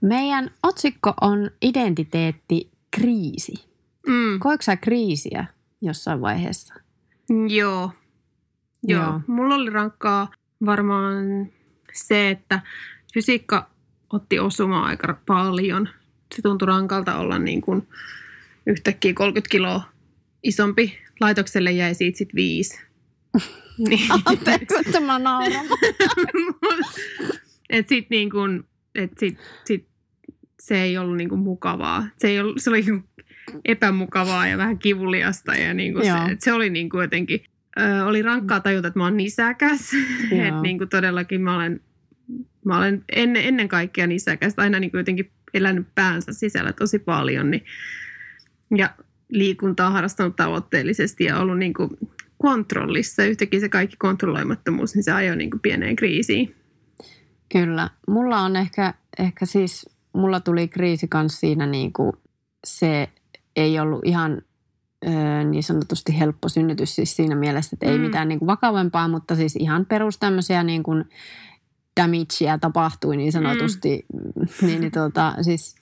Meidän 0.00 0.50
otsikko 0.62 1.14
on 1.20 1.50
identiteetti 1.62 2.70
kriisi. 2.90 3.73
Mm. 4.06 4.38
Koetko 4.38 4.62
sä 4.62 4.76
kriisiä 4.76 5.46
jossain 5.80 6.20
vaiheessa? 6.20 6.74
Joo. 7.48 7.92
Joo. 8.82 9.02
Joo. 9.02 9.20
Mulla 9.26 9.54
oli 9.54 9.70
rankkaa 9.70 10.30
varmaan 10.66 11.46
se, 11.92 12.30
että 12.30 12.60
fysiikka 13.14 13.70
otti 14.12 14.38
osumaa 14.38 14.84
aika 14.84 15.20
paljon. 15.26 15.88
Se 16.34 16.42
tuntui 16.42 16.66
rankalta 16.66 17.18
olla 17.18 17.38
niin 17.38 17.60
kuin 17.60 17.88
yhtäkkiä 18.66 19.14
30 19.14 19.50
kiloa 19.50 19.82
isompi. 20.42 20.98
Laitokselle 21.20 21.72
jäi 21.72 21.94
siitä 21.94 22.18
sitten 22.18 22.36
viisi. 22.36 22.80
niin. 23.88 24.12
Anteeksi, 24.24 24.76
että 24.86 25.00
mä 25.00 25.18
nauran. 25.18 25.66
et 27.70 27.88
sit 27.88 28.10
niin 28.10 28.30
kuin, 28.30 28.64
et 28.94 29.12
sit, 29.18 29.38
sit 29.64 29.86
se 30.60 30.82
ei 30.82 30.98
ollut 30.98 31.16
niin 31.16 31.28
kuin 31.28 31.40
mukavaa. 31.40 32.06
Se, 32.18 32.28
ei 32.28 32.40
ollut, 32.40 32.56
se 32.58 32.70
oli 32.70 32.84
epämukavaa 33.64 34.46
ja 34.46 34.58
vähän 34.58 34.78
kivuliasta 34.78 35.54
ja 35.54 35.74
niin 35.74 35.92
kuin 35.92 36.04
se, 36.04 36.36
se 36.38 36.52
oli 36.52 36.70
niin 36.70 36.90
kuin 36.90 37.02
jotenkin, 37.02 37.44
ö, 37.80 38.04
oli 38.04 38.22
rankkaa 38.22 38.60
tajuta, 38.60 38.88
että 38.88 39.00
mä 39.00 39.04
oon 39.04 39.16
nisäkäs. 39.16 39.90
että 40.48 40.60
niin 40.62 40.78
kuin 40.78 40.90
todellakin 40.90 41.40
mä 41.40 41.56
olen, 41.56 41.80
mä 42.64 42.78
olen 42.78 43.04
ennen, 43.16 43.44
ennen 43.44 43.68
kaikkea 43.68 44.06
nisäkäs, 44.06 44.54
aina 44.56 44.80
niin 44.80 44.90
kuin 44.90 44.98
jotenkin 44.98 45.30
elänyt 45.54 45.86
päänsä 45.94 46.32
sisällä 46.32 46.72
tosi 46.72 46.98
paljon. 46.98 47.50
Niin, 47.50 47.64
ja 48.76 48.90
liikuntaa 49.28 49.90
harrastanut 49.90 50.36
tavoitteellisesti 50.36 51.24
ja 51.24 51.38
ollut 51.38 51.58
niin 51.58 51.74
kuin 51.74 51.90
kontrollissa. 52.38 53.24
Yhtäkkiä 53.24 53.60
se 53.60 53.68
kaikki 53.68 53.96
kontrolloimattomuus, 53.96 54.94
niin 54.94 55.04
se 55.04 55.12
ajoi 55.12 55.36
niin 55.36 55.50
kuin 55.50 55.60
pieneen 55.60 55.96
kriisiin. 55.96 56.54
Kyllä. 57.52 57.90
Mulla 58.08 58.40
on 58.40 58.56
ehkä, 58.56 58.94
ehkä 59.18 59.46
siis, 59.46 59.88
mulla 60.12 60.40
tuli 60.40 60.68
kriisi 60.68 61.08
kanssa 61.08 61.40
siinä 61.40 61.66
niin 61.66 61.92
kuin 61.92 62.12
se 62.66 63.08
ei 63.56 63.80
ollut 63.80 64.00
ihan 64.04 64.42
ö, 65.06 65.10
niin 65.44 65.62
sanotusti 65.62 66.18
helppo 66.18 66.48
synnytys 66.48 66.94
siis 66.94 67.16
siinä 67.16 67.34
mielessä, 67.34 67.70
että 67.72 67.86
ei 67.86 67.98
mm. 67.98 68.04
mitään 68.04 68.28
niin 68.28 68.38
kuin 68.38 68.46
vakavempaa, 68.46 69.08
mutta 69.08 69.36
siis 69.36 69.56
ihan 69.56 69.86
perus 69.86 70.18
tämmöisiä 70.18 70.62
niin 70.62 70.82
kuin 70.82 71.04
damagea 72.00 72.58
tapahtui 72.60 73.16
niin 73.16 73.32
sanotusti. 73.32 74.06
Mm. 74.12 74.46
Niin, 74.66 74.80
niin 74.80 74.92
tuota, 74.92 75.34
siis, 75.42 75.74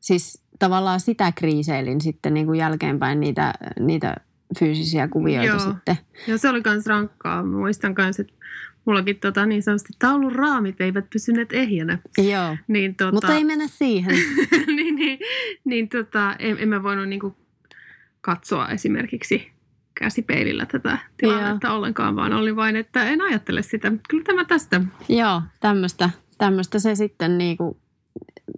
siis 0.00 0.42
tavallaan 0.58 1.00
sitä 1.00 1.32
kriiseilin 1.32 2.00
sitten 2.00 2.34
niin 2.34 2.46
kuin 2.46 2.58
jälkeenpäin 2.58 3.20
niitä, 3.20 3.54
niitä 3.80 4.16
fyysisiä 4.58 5.08
kuvioita 5.08 5.46
Joo. 5.46 5.58
sitten. 5.58 5.98
Ja 6.26 6.38
se 6.38 6.48
oli 6.48 6.62
myös 6.64 6.86
rankkaa. 6.86 7.42
Muistan 7.42 7.94
myös, 7.98 8.20
että 8.20 8.32
mullakin 8.88 9.20
tota, 9.20 9.46
niin 9.46 9.62
sanotusti 9.62 9.92
taulun 9.98 10.32
raamit 10.32 10.80
eivät 10.80 11.10
pysyneet 11.10 11.52
ehjänä. 11.52 11.98
Joo, 12.18 12.56
niin, 12.68 12.94
tota, 12.94 13.12
mutta 13.12 13.34
ei 13.34 13.44
mennä 13.44 13.66
siihen. 13.66 14.14
niin, 14.76 14.94
niin, 14.94 15.18
niin 15.64 15.88
tota, 15.88 16.36
en, 16.38 16.56
en 16.58 16.68
mä 16.68 16.82
voinut 16.82 17.08
niinku 17.08 17.36
katsoa 18.20 18.68
esimerkiksi 18.68 19.52
käsipeilillä 19.94 20.66
tätä 20.66 20.98
tilannetta 21.16 21.66
Joo. 21.66 21.76
ollenkaan, 21.76 22.16
vaan 22.16 22.32
oli 22.32 22.56
vain, 22.56 22.76
että 22.76 23.04
en 23.04 23.20
ajattele 23.20 23.62
sitä. 23.62 23.92
Kyllä 24.08 24.24
tämä 24.24 24.44
tästä. 24.44 24.80
Joo, 25.08 25.42
tämmöistä, 25.60 26.10
tämmöistä 26.38 26.78
se 26.78 26.94
sitten 26.94 27.38
niinku 27.38 27.80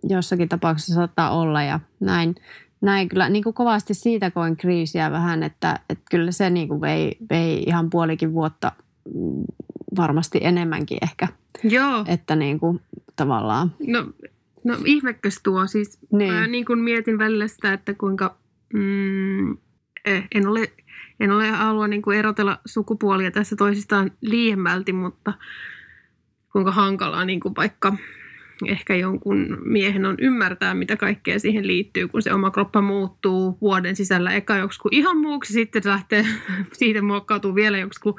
jossakin 0.03 0.49
tapauksessa 0.49 0.95
saattaa 0.95 1.31
olla 1.31 1.63
ja 1.63 1.81
näin. 2.01 2.35
Näin 2.81 3.09
kyllä 3.09 3.29
niin 3.29 3.45
kuin 3.45 3.55
kovasti 3.55 3.95
siitä 3.95 4.31
koin 4.31 4.57
kriisiä 4.57 5.11
vähän, 5.11 5.43
että, 5.43 5.79
että 5.91 6.05
kyllä 6.11 6.33
se 6.33 6.51
niin 6.51 6.69
kuin 6.69 6.81
vei, 6.81 7.17
vei 7.31 7.63
ihan 7.67 7.91
puolikin 7.91 8.33
vuotta 8.33 8.73
varmasti 9.97 10.39
enemmänkin 10.43 10.99
ehkä. 11.03 11.29
Joo. 11.65 12.05
Että 12.09 12.37
niin 12.37 12.61
kuin, 12.61 12.81
tavallaan. 13.17 13.73
No, 13.87 14.07
no 14.65 14.77
ihmekäs 14.85 15.41
tuo. 15.43 15.67
Siis 15.67 15.99
niin. 16.13 16.33
mä 16.33 16.47
niin 16.47 16.65
kuin 16.65 16.79
mietin 16.79 17.19
välillä 17.19 17.49
sitä, 17.49 17.73
että 17.73 17.95
kuinka 17.95 18.37
mm, 18.75 19.51
eh, 20.05 20.29
en 20.35 20.49
ole, 20.49 20.73
en 21.21 21.31
ole 21.31 21.51
halua 21.51 21.89
niin 21.89 22.03
kuin 22.03 22.19
erotella 22.19 22.59
sukupuolia 22.67 23.31
tässä 23.31 23.57
toisistaan 23.57 24.11
liiemmälti, 24.21 24.93
mutta 24.93 25.33
kuinka 26.53 26.73
hankalaa 26.73 27.25
niin 27.25 27.41
kuin 27.41 27.57
vaikka 27.57 27.97
ehkä 28.69 28.95
jonkun 28.95 29.59
miehen 29.65 30.07
on 30.07 30.15
ymmärtää, 30.21 30.75
mitä 30.75 30.97
kaikkea 30.97 31.39
siihen 31.39 31.67
liittyy, 31.67 32.09
kun 32.09 32.23
se 32.23 32.33
oma 32.33 32.51
kroppa 32.51 32.81
muuttuu 32.81 33.59
vuoden 33.61 33.97
sisällä 33.97 34.33
eka 34.33 34.57
joksikin 34.57 34.95
ihan 34.95 35.17
muuksi, 35.17 35.53
sitten 35.53 35.83
lähtee, 35.85 36.27
siitä 36.73 37.03
muokkautuu 37.03 37.55
vielä 37.55 37.79
joksikin. 37.79 38.13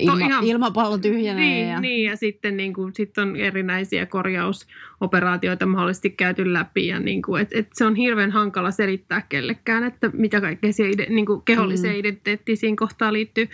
Ilma, 0.00 0.26
ihan, 0.26 0.44
ilmapallo 0.44 0.98
tyhjenee. 0.98 1.44
Niin, 1.44 1.68
ja, 1.68 1.80
niin, 1.80 2.10
ja 2.10 2.16
sitten 2.16 2.56
niin 2.56 2.72
kuin, 2.72 2.94
sit 2.94 3.18
on 3.18 3.36
erinäisiä 3.36 4.06
korjausoperaatioita 4.06 5.66
mahdollisesti 5.66 6.10
käyty 6.10 6.52
läpi, 6.52 6.86
ja 6.86 7.00
niin 7.00 7.22
kuin, 7.22 7.42
et, 7.42 7.48
et 7.52 7.68
se 7.72 7.84
on 7.84 7.94
hirveän 7.94 8.30
hankala 8.30 8.70
selittää 8.70 9.22
kellekään, 9.28 9.84
että 9.84 10.10
mitä 10.12 10.40
kaikkea 10.40 10.72
siihen 10.72 11.06
niin 11.08 11.26
kuin 11.26 11.42
keholliseen 11.42 11.94
mm. 11.94 12.00
identiteettiin 12.00 12.56
siinä 12.56 12.76
kohtaa 12.76 13.12
liittyy. 13.12 13.48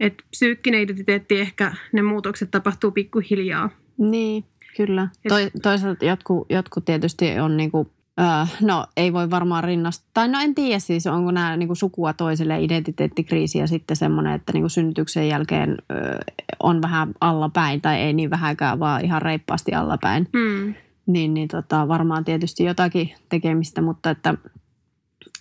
Et 0.00 0.22
psyykkinen 0.30 0.80
identiteetti 0.80 1.40
ehkä, 1.40 1.74
ne 1.92 2.02
muutokset 2.02 2.50
tapahtuu 2.50 2.90
pikkuhiljaa. 2.90 3.70
Niin. 3.98 4.44
Kyllä. 4.76 5.08
Toi, 5.28 5.50
toisaalta 5.62 6.04
jotkut, 6.04 6.46
jotkut 6.50 6.84
tietysti 6.84 7.38
on 7.38 7.56
niinku, 7.56 7.90
äh, 8.20 8.52
no 8.60 8.86
ei 8.96 9.12
voi 9.12 9.30
varmaan 9.30 9.64
rinnastaa, 9.64 10.10
tai 10.14 10.28
no 10.28 10.38
en 10.40 10.54
tiedä 10.54 10.78
siis, 10.78 11.06
onko 11.06 11.30
nämä 11.30 11.56
niinku 11.56 11.74
sukua 11.74 12.12
toiselle 12.12 12.62
identiteettikriisi 12.62 13.58
ja 13.58 13.66
sitten 13.66 13.96
semmoinen, 13.96 14.32
että 14.32 14.52
niinku 14.52 14.68
synnytyksen 14.68 15.28
jälkeen 15.28 15.70
äh, 15.70 16.34
on 16.60 16.82
vähän 16.82 17.12
allapäin 17.20 17.80
tai 17.80 18.00
ei 18.00 18.12
niin 18.12 18.30
vähäkään, 18.30 18.78
vaan 18.78 19.04
ihan 19.04 19.22
reippaasti 19.22 19.72
allapäin. 19.72 20.28
Mm. 20.32 20.74
Niin, 21.06 21.34
niin 21.34 21.48
tota, 21.48 21.88
varmaan 21.88 22.24
tietysti 22.24 22.64
jotakin 22.64 23.14
tekemistä, 23.28 23.82
mutta 23.82 24.10
että 24.10 24.34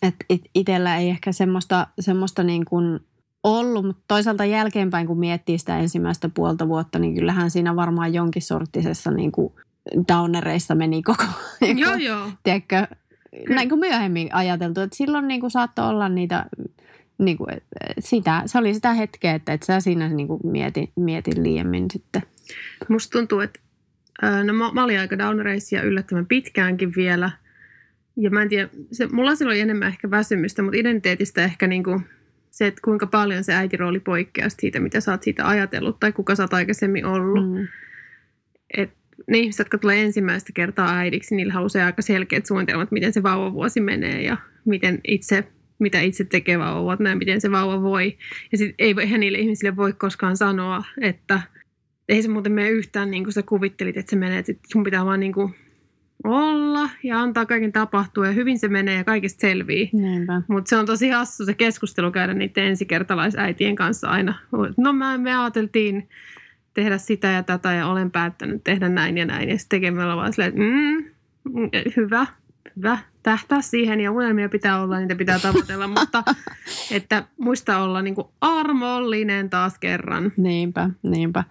et 0.02 0.16
it, 0.30 0.42
itsellä 0.56 0.98
ei 0.98 1.10
ehkä 1.10 1.32
semmoista, 1.32 1.88
semmoista 2.00 2.44
niin 2.44 2.66
kuin 2.66 3.00
ollut, 3.44 3.86
mutta 3.86 4.04
toisaalta 4.08 4.46
jälkeenpäin, 4.46 5.08
kun 5.08 5.20
miettii 5.20 5.58
sitä 5.58 5.80
ensimmäistä 5.80 6.30
puolta 6.30 6.68
vuotta, 6.68 7.00
niin 7.00 7.16
kyllähän 7.16 7.52
siinä 7.52 7.76
varmaan 7.76 8.14
jonkin 8.14 8.42
sorttisessa 8.42 9.12
niin 9.12 9.32
kuin 9.32 9.54
downereissa 10.08 10.76
meni 10.76 11.02
koko 11.02 11.24
ajan. 11.62 11.78
Joo, 11.78 11.96
joo. 11.96 12.30
Tiedätkö, 12.44 12.88
näin 13.50 13.70
kuin 13.70 13.80
myöhemmin 13.80 14.36
ajateltu, 14.36 14.82
että 14.82 14.98
silloin 14.98 15.28
niin 15.28 15.42
kuin 15.42 15.52
saattoi 15.52 15.86
olla 15.86 16.10
niitä, 16.10 16.46
niin 17.18 17.38
kuin, 17.38 17.50
sitä, 18.00 18.44
se 18.46 18.58
oli 18.58 18.74
sitä 18.74 18.94
hetkeä, 18.94 19.36
että 19.36 19.54
et 19.54 19.64
sä 19.64 19.80
siinä 19.80 20.10
niin 20.10 20.28
kuin 20.28 20.40
mietin, 20.44 20.92
mietin 20.96 21.44
liiemmin 21.44 21.86
sitten. 21.94 22.22
Musta 22.90 23.18
tuntuu, 23.18 23.40
että 23.40 23.60
no 24.44 24.54
mä, 24.54 24.72
mä 24.72 24.84
olin 24.84 25.00
aika 25.00 25.18
downereissa 25.18 25.82
yllättävän 25.82 26.26
pitkäänkin 26.26 26.94
vielä. 26.96 27.32
Ja 28.18 28.30
mä 28.30 28.42
en 28.42 28.50
tiedä, 28.50 28.70
se, 28.92 29.08
mulla 29.08 29.36
silloin 29.36 29.62
enemmän 29.62 29.88
ehkä 29.88 30.12
väsymystä, 30.12 30.62
mutta 30.62 30.78
identiteetistä 30.78 31.44
ehkä 31.44 31.68
niin 31.68 31.84
kuin– 31.84 32.06
se, 32.52 32.68
että 32.68 32.82
kuinka 32.84 33.08
paljon 33.08 33.44
se 33.44 33.54
äitirooli 33.54 34.00
poikkeaa 34.00 34.50
siitä, 34.50 34.80
mitä 34.80 35.02
sä 35.02 35.12
oot 35.12 35.24
siitä 35.24 35.48
ajatellut 35.48 36.00
tai 36.00 36.12
kuka 36.12 36.36
sä 36.36 36.44
oot 36.44 36.54
aikaisemmin 36.54 37.06
ollut. 37.06 37.50
Mm. 37.50 37.68
Et 38.78 38.90
ne 39.28 39.38
ihmiset, 39.38 39.60
jotka 39.60 39.78
tulee 39.78 40.02
ensimmäistä 40.02 40.54
kertaa 40.54 40.98
äidiksi, 40.98 41.36
niillä 41.36 41.60
on 41.60 41.66
usein 41.66 41.86
aika 41.86 42.02
selkeät 42.02 42.46
suunnitelmat, 42.46 42.92
miten 42.92 43.14
se 43.14 43.24
vauvavuosi 43.24 43.82
menee 43.82 44.22
ja 44.22 44.38
miten 44.66 45.00
itse, 45.08 45.44
mitä 45.80 46.02
itse 46.02 46.24
tekee 46.24 46.60
vauvat, 46.60 47.00
näin 47.00 47.18
miten 47.18 47.42
se 47.42 47.52
vauva 47.52 47.82
voi. 47.82 48.18
Ja 48.52 48.58
sitten 48.58 48.76
ei, 48.80 48.96
eihän 49.00 49.20
niille 49.20 49.38
ihmisille 49.38 49.76
voi 49.76 49.94
koskaan 49.94 50.38
sanoa, 50.38 50.84
että 51.02 51.42
ei 52.10 52.22
se 52.22 52.30
muuten 52.30 52.52
mene 52.52 52.70
yhtään 52.70 53.12
niin 53.12 53.24
kuin 53.24 53.34
sä 53.34 53.44
kuvittelit, 53.44 53.98
että 53.98 54.10
se 54.10 54.16
menee, 54.16 54.40
että 54.40 54.54
sun 54.72 54.84
pitää 54.84 55.06
vaan 55.06 55.20
niin 55.20 55.34
kuin 55.34 55.56
olla 56.24 56.90
ja 57.04 57.20
antaa 57.20 57.46
kaiken 57.46 57.72
tapahtua 57.72 58.26
ja 58.26 58.32
hyvin 58.32 58.60
se 58.60 58.68
menee 58.68 58.96
ja 58.96 59.04
kaikesta 59.04 59.42
selvii. 59.42 59.90
Mutta 60.48 60.70
se 60.70 60.78
on 60.78 60.86
tosi 60.86 61.10
hassu 61.10 61.46
se 61.46 61.54
keskustelu 61.54 62.12
käydä 62.12 62.34
niiden 62.34 62.64
ensikertalaisäitien 62.64 63.76
kanssa 63.76 64.10
aina. 64.10 64.34
No 64.78 64.94
mä, 64.94 65.18
me 65.18 65.36
ajateltiin 65.36 66.10
tehdä 66.74 66.98
sitä 66.98 67.28
ja 67.28 67.44
tätä 67.44 67.74
ja 67.74 67.88
olen 67.88 68.12
päättänyt 68.12 68.64
tehdä 68.64 68.90
näin 68.90 69.18
ja 69.18 69.26
näin. 69.26 69.50
Ja 69.50 69.58
sitten 69.58 69.82
tekemällä 69.82 70.16
vaan 70.16 70.34
silleen, 70.34 70.54
mm, 70.56 71.06
mm, 71.54 71.70
hyvä, 71.96 72.26
hyvä, 72.78 72.98
tähtää 73.24 73.62
siihen 73.62 74.00
ja 74.00 74.12
unelmia 74.12 74.50
pitää 74.50 74.82
olla, 74.82 75.00
niitä 75.00 75.16
pitää 75.16 75.40
tavoitella, 75.40 75.88
mutta 76.00 76.24
että 76.92 77.24
muista 77.38 77.78
olla 77.78 78.02
niin 78.02 78.16
kuin 78.16 78.28
armollinen 78.42 79.50
taas 79.50 79.80
kerran. 79.80 80.32
Niinpä, 80.38 80.90
niinpä. 81.04 81.44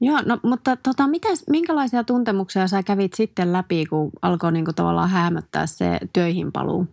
Joo, 0.00 0.18
no 0.26 0.40
mutta 0.42 0.76
tota, 0.76 1.06
mitäs, 1.08 1.44
minkälaisia 1.50 2.04
tuntemuksia 2.04 2.68
sä 2.68 2.82
kävit 2.82 3.12
sitten 3.14 3.52
läpi, 3.52 3.86
kun 3.86 4.10
alkoi 4.22 4.52
niinku 4.52 4.72
tavallaan 4.72 5.10
häämöttää 5.10 5.66
se 5.66 5.98
töihin 6.12 6.52
paluu? 6.52 6.86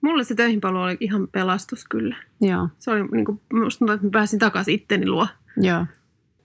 Mulle 0.00 0.24
se 0.24 0.34
töihinpaluu 0.34 0.82
oli 0.82 0.96
ihan 1.00 1.28
pelastus 1.32 1.84
kyllä. 1.84 2.16
Joo, 2.40 2.68
Se 2.78 2.90
oli 2.90 3.08
niin 3.12 3.24
kuin, 3.24 3.40
musta 3.52 3.78
tuntuu, 3.78 3.94
että 3.94 4.06
mä 4.06 4.10
pääsin 4.10 4.38
takaisin 4.38 4.74
itteni 4.74 5.08
luo. 5.08 5.26
joo. 5.56 5.86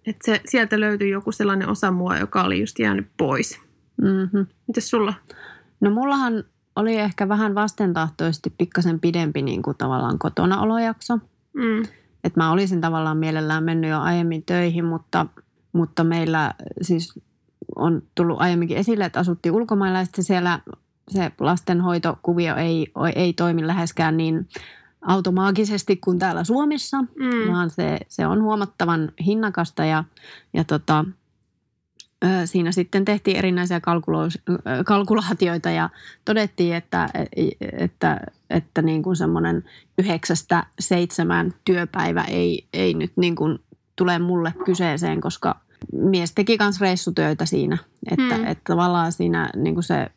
Että 0.05 0.25
se, 0.25 0.41
sieltä 0.45 0.79
löytyi 0.79 1.09
joku 1.09 1.31
sellainen 1.31 1.69
osa 1.69 1.91
mua, 1.91 2.17
joka 2.17 2.43
oli 2.43 2.59
just 2.59 2.79
jäänyt 2.79 3.07
pois. 3.17 3.59
Mm-hmm. 4.01 4.47
Mites 4.67 4.89
sulla? 4.89 5.13
No 5.81 5.91
mullahan 5.91 6.43
oli 6.75 6.97
ehkä 6.97 7.29
vähän 7.29 7.55
vastentahtoisesti 7.55 8.53
pikkasen 8.57 8.99
pidempi 8.99 9.41
niin 9.41 9.61
kuin 9.61 9.77
tavallaan 9.77 10.19
kotona 10.19 10.61
olojakso. 10.61 11.17
Mm. 11.53 11.79
Että 12.23 12.39
mä 12.39 12.51
olisin 12.51 12.81
tavallaan 12.81 13.17
mielellään 13.17 13.63
mennyt 13.63 13.89
jo 13.89 13.99
aiemmin 13.99 14.43
töihin, 14.45 14.85
mutta, 14.85 15.25
mutta 15.73 16.03
meillä 16.03 16.53
siis 16.81 17.19
on 17.75 18.01
tullut 18.15 18.41
aiemminkin 18.41 18.77
esille, 18.77 19.05
että 19.05 19.19
asuttiin 19.19 19.53
ulkomailla 19.55 19.99
ja 19.99 20.05
sitten 20.05 20.23
siellä 20.23 20.59
se 21.09 21.31
lastenhoitokuvio 21.39 22.55
ei, 22.55 22.87
ei 23.15 23.33
toimi 23.33 23.67
läheskään 23.67 24.17
niin 24.17 24.47
automaagisesti 25.01 25.97
kuin 25.97 26.19
täällä 26.19 26.43
Suomessa, 26.43 27.01
Mm. 27.01 27.51
vaan 27.51 27.69
se, 27.69 27.99
se 28.07 28.27
on 28.27 28.43
huomattavan 28.43 29.11
hinnakasta 29.25 29.85
ja, 29.85 30.03
ja 30.53 30.63
tota, 30.63 31.05
siinä 32.45 32.71
sitten 32.71 33.05
tehtiin 33.05 33.37
erinäisiä 33.37 33.79
kalkulo- 33.79 34.53
kalkulaatioita 34.85 35.69
ja 35.69 35.89
todettiin, 36.25 36.75
että, 36.75 37.09
että, 37.77 38.19
että 38.49 38.81
niin 38.81 39.03
kuin 39.03 39.15
semmoinen 39.15 39.63
yhdeksästä 39.97 40.65
seitsemän 40.79 41.53
työpäivä 41.65 42.23
ei, 42.23 42.65
ei 42.73 42.93
nyt 42.93 43.11
niin 43.15 43.35
kuin 43.35 43.59
tule 43.95 44.19
mulle 44.19 44.53
kyseeseen, 44.65 45.21
koska 45.21 45.59
mies 45.93 46.31
teki 46.31 46.57
myös 46.59 46.81
reissutöitä 46.81 47.45
siinä, 47.45 47.77
että, 48.11 48.35
Hmm. 48.35 48.47
että 48.47 48.73
tavallaan 48.73 49.11
siinä 49.11 49.49
niin 49.55 49.73
kuin 49.73 49.83
se 49.83 50.11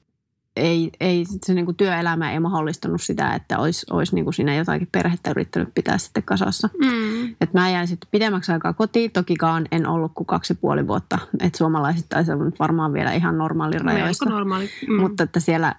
ei, 0.57 0.91
ei 1.01 1.25
se 1.47 1.55
niin 1.55 1.65
kuin 1.65 1.77
työelämä 1.77 2.33
ei 2.33 2.41
mahdollistanut 2.41 3.03
sitä, 3.03 3.35
että 3.35 3.59
olisi, 3.59 3.87
olisi 3.91 4.15
niin 4.15 4.25
kuin 4.25 4.35
siinä 4.35 4.55
jotakin 4.55 4.89
perhettä 4.93 5.31
yrittänyt 5.31 5.69
pitää 5.75 5.99
sitten 5.99 6.23
kasassa. 6.23 6.69
Mm. 6.79 7.37
Et 7.41 7.53
mä 7.53 7.71
jäin 7.71 7.89
sitten 7.89 8.09
pidemmäksi 8.11 8.53
aikaa 8.53 8.73
kotiin, 8.73 9.11
tokikaan 9.13 9.67
en 9.73 9.87
ollut 9.87 10.13
kuin 10.15 10.27
kaksi 10.27 10.53
ja 10.53 10.59
puoli 10.61 10.87
vuotta. 10.87 11.19
Et 11.41 11.55
suomalaiset 11.55 12.07
taisi 12.09 12.33
olla 12.33 12.45
varmaan 12.59 12.93
vielä 12.93 13.13
ihan 13.13 13.39
normaalin 13.39 13.81
rajoissa. 13.81 14.31
Normaali. 14.31 14.71
Mm. 14.89 15.01
Mutta 15.01 15.23
että 15.23 15.41
siellä 15.41 15.75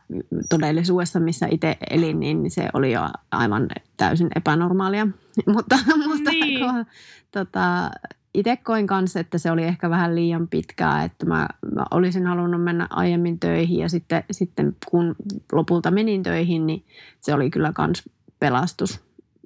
todellisuudessa, 0.50 1.20
missä 1.20 1.48
itse 1.52 1.78
elin, 1.90 2.20
niin 2.20 2.52
se 2.52 2.70
oli 2.74 2.92
jo 2.92 3.02
aivan 3.32 3.68
täysin 3.98 4.30
epänormaalia. 4.36 5.08
mutta 5.56 5.78
mutta 6.08 6.32
Niin. 6.32 6.60
kun, 6.60 6.86
tota, 7.32 7.92
itse 8.36 8.58
koin 8.58 8.88
kanssa, 8.88 9.20
että 9.20 9.38
se 9.38 9.52
oli 9.52 9.64
ehkä 9.64 9.90
vähän 9.90 10.16
liian 10.16 10.48
pitkää, 10.48 11.04
että 11.04 11.26
mä, 11.26 11.48
mä 11.76 11.86
olisin 11.92 12.26
halunnut 12.26 12.64
mennä 12.64 12.88
aiemmin 12.90 13.40
töihin 13.40 13.80
ja 13.80 13.90
sitten, 13.90 14.24
sitten 14.32 14.76
kun 14.86 15.16
lopulta 15.52 15.92
menin 15.92 16.24
töihin, 16.24 16.68
niin 16.68 16.84
se 17.22 17.34
oli 17.34 17.50
kyllä 17.50 17.72
kans 17.74 18.10
pelastus 18.40 19.00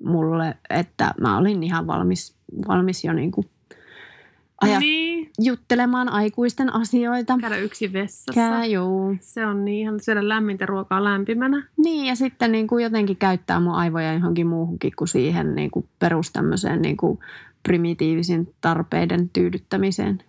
mulle, 0.03 0.57
että 0.69 1.13
mä 1.21 1.37
olin 1.37 1.63
ihan 1.63 1.87
valmis, 1.87 2.35
valmis 2.67 3.03
jo 3.03 3.13
niin 3.13 3.31
kuin 3.31 3.49
ajat, 4.61 4.79
Niin. 4.79 5.31
juttelemaan 5.39 6.09
aikuisten 6.09 6.73
asioita. 6.73 7.37
Käydä 7.41 7.57
yksin 7.57 7.93
vessassa. 7.93 8.33
Kää, 8.33 8.65
juu. 8.65 9.15
Se 9.21 9.45
on 9.45 9.65
niin 9.65 9.79
ihan 9.79 9.99
syödä 9.99 10.29
lämmintä 10.29 10.65
ruokaa 10.65 11.03
lämpimänä. 11.03 11.67
Niin, 11.77 12.05
ja 12.05 12.15
sitten 12.15 12.51
niin 12.51 12.67
kuin 12.67 12.83
jotenkin 12.83 13.17
käyttää 13.17 13.59
mun 13.59 13.73
aivoja 13.73 14.13
johonkin 14.13 14.47
muuhunkin 14.47 14.91
kuin 14.95 15.07
siihen 15.07 15.55
niin 15.55 15.71
kuin 15.71 15.87
perus 15.99 16.31
tämmöiseen 16.31 16.81
niin 16.81 16.97
kuin 16.97 17.19
primitiivisin 17.63 18.55
tarpeiden 18.61 19.29
tyydyttämiseen. 19.29 20.23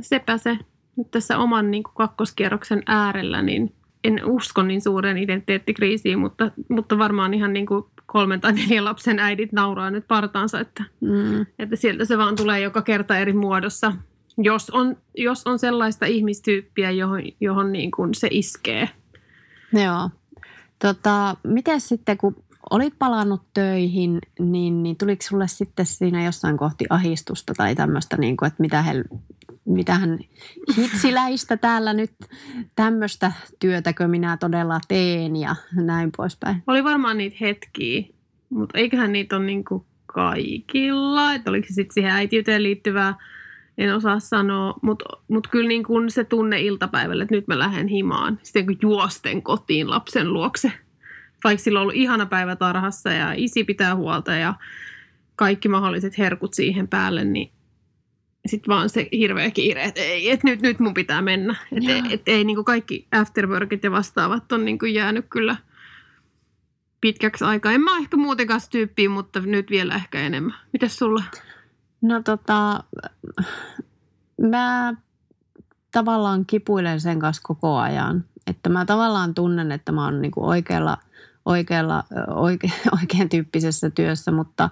Sepä 0.00 0.38
se. 0.38 0.58
Nyt 0.96 1.10
tässä 1.10 1.38
oman 1.38 1.70
niin 1.70 1.82
kuin 1.82 1.94
kakkoskierroksen 1.94 2.82
äärellä, 2.86 3.42
niin 3.42 3.74
en 4.04 4.20
usko 4.24 4.62
niin 4.62 4.80
suureen 4.80 5.18
identiteettikriisiin, 5.18 6.18
mutta, 6.18 6.50
mutta 6.68 6.98
varmaan 6.98 7.34
ihan 7.34 7.52
niin 7.52 7.66
kuin 7.66 7.84
kolmen 8.06 8.40
tai 8.40 8.52
neljän 8.52 8.84
lapsen 8.84 9.18
äidit 9.18 9.52
nauraa 9.52 9.90
nyt 9.90 10.08
partaansa, 10.08 10.60
että, 10.60 10.84
Mm. 11.00 11.46
että 11.58 11.76
sieltä 11.76 12.04
se 12.04 12.18
vaan 12.18 12.36
tulee 12.36 12.60
joka 12.60 12.82
kerta 12.82 13.18
eri 13.18 13.32
muodossa. 13.32 13.92
Jos 14.38 14.70
on, 14.70 14.96
jos 15.16 15.46
on 15.46 15.58
sellaista 15.58 16.06
ihmistyyppiä, 16.06 16.90
johon, 16.90 17.22
johon 17.40 17.72
niin 17.72 17.90
kuin 17.90 18.14
se 18.14 18.28
iskee. 18.30 18.88
Joo. 19.84 20.10
Tota, 20.78 21.36
miten 21.44 21.80
sitten, 21.80 22.18
kun 22.18 22.36
olit 22.72 22.94
palannut 22.98 23.42
töihin, 23.54 24.18
niin, 24.38 24.82
niin 24.82 24.96
tuliko 24.96 25.22
sulle 25.22 25.48
sitten 25.48 25.86
siinä 25.86 26.24
jossain 26.24 26.56
kohti 26.56 26.84
ahistusta 26.90 27.54
tai 27.56 27.74
tämmöistä, 27.74 28.16
niin 28.16 28.36
kuin, 28.36 28.46
että 28.46 28.62
mitä 28.62 28.82
he, 28.82 29.04
mitähän 29.64 30.18
hitsiläistä 30.76 31.56
täällä 31.56 31.92
nyt 31.92 32.12
tämmöistä 32.76 33.32
työtäkö 33.58 34.08
minä 34.08 34.36
todella 34.36 34.80
teen 34.88 35.36
ja 35.36 35.56
näin 35.72 36.10
poispäin. 36.16 36.62
Oli 36.66 36.84
varmaan 36.84 37.18
niitä 37.18 37.36
hetkiä, 37.40 38.02
mutta 38.50 38.78
eiköhän 38.78 39.12
niitä 39.12 39.36
ole 39.36 39.44
niin 39.44 39.64
kuin 39.64 39.84
kaikilla. 40.06 41.34
Että 41.34 41.50
oliko 41.50 41.66
se 41.66 41.74
sitten 41.74 41.94
siihen 41.94 42.12
äitiyteen 42.12 42.62
liittyvää, 42.62 43.14
en 43.78 43.94
osaa 43.94 44.20
sanoa. 44.20 44.74
Mutta 44.82 45.04
mut 45.28 45.46
kyllä 45.46 45.68
niin 45.68 45.84
kuin 45.84 46.10
se 46.10 46.24
tunne 46.24 46.60
iltapäivällä, 46.60 47.22
että 47.22 47.34
nyt 47.34 47.48
mä 47.48 47.58
lähden 47.58 47.88
himaan. 47.88 48.38
Sitten 48.42 48.66
kun 48.66 48.76
juosten 48.82 49.42
kotiin 49.42 49.90
lapsen 49.90 50.32
luokse. 50.32 50.72
Vaikka 51.44 51.62
sillä 51.62 51.78
on 51.78 51.82
ollut 51.82 51.94
ihana 51.94 52.26
päivä 52.26 52.56
tarhassa 52.56 53.12
ja 53.12 53.32
isi 53.36 53.64
pitää 53.64 53.96
huolta 53.96 54.34
ja 54.34 54.54
kaikki 55.36 55.68
mahdolliset 55.68 56.18
herkut 56.18 56.54
siihen 56.54 56.88
päälle, 56.88 57.24
niin 57.24 57.52
sitten 58.46 58.74
vaan 58.74 58.88
se 58.88 59.08
hirveä 59.12 59.50
kiire, 59.50 59.84
että 59.84 60.00
ei, 60.00 60.30
et 60.30 60.44
nyt, 60.44 60.62
nyt 60.62 60.80
mun 60.80 60.94
pitää 60.94 61.22
mennä. 61.22 61.56
Että 61.72 61.96
et, 61.96 62.12
et 62.12 62.22
ei 62.26 62.44
niin 62.44 62.64
kaikki 62.64 63.06
afterworkit 63.12 63.84
ja 63.84 63.90
vastaavat 63.90 64.52
on 64.52 64.64
niin 64.64 64.78
jäänyt 64.94 65.26
kyllä 65.30 65.56
pitkäksi 67.00 67.44
aikaa. 67.44 67.72
En 67.72 67.80
mä 67.80 67.96
ehkä 67.96 68.16
muutenkaan 68.16 68.60
tyyppiä, 68.70 69.08
mutta 69.08 69.40
nyt 69.40 69.70
vielä 69.70 69.94
ehkä 69.94 70.20
enemmän. 70.20 70.54
Mitäs 70.72 70.96
sulla? 70.96 71.22
No 72.00 72.22
tota, 72.22 72.84
mä 74.40 74.94
tavallaan 75.92 76.46
kipuilen 76.46 77.00
sen 77.00 77.18
kanssa 77.18 77.42
koko 77.44 77.76
ajan. 77.76 78.24
Että 78.46 78.68
mä 78.68 78.84
tavallaan 78.84 79.34
tunnen, 79.34 79.72
että 79.72 79.92
mä 79.92 80.04
oon 80.04 80.22
niinku 80.22 80.48
oikealla, 80.48 80.98
oikealla 81.44 82.04
oike, 82.28 82.72
oikean 83.00 83.28
tyyppisessä 83.28 83.90
työssä, 83.90 84.32
mutta, 84.32 84.70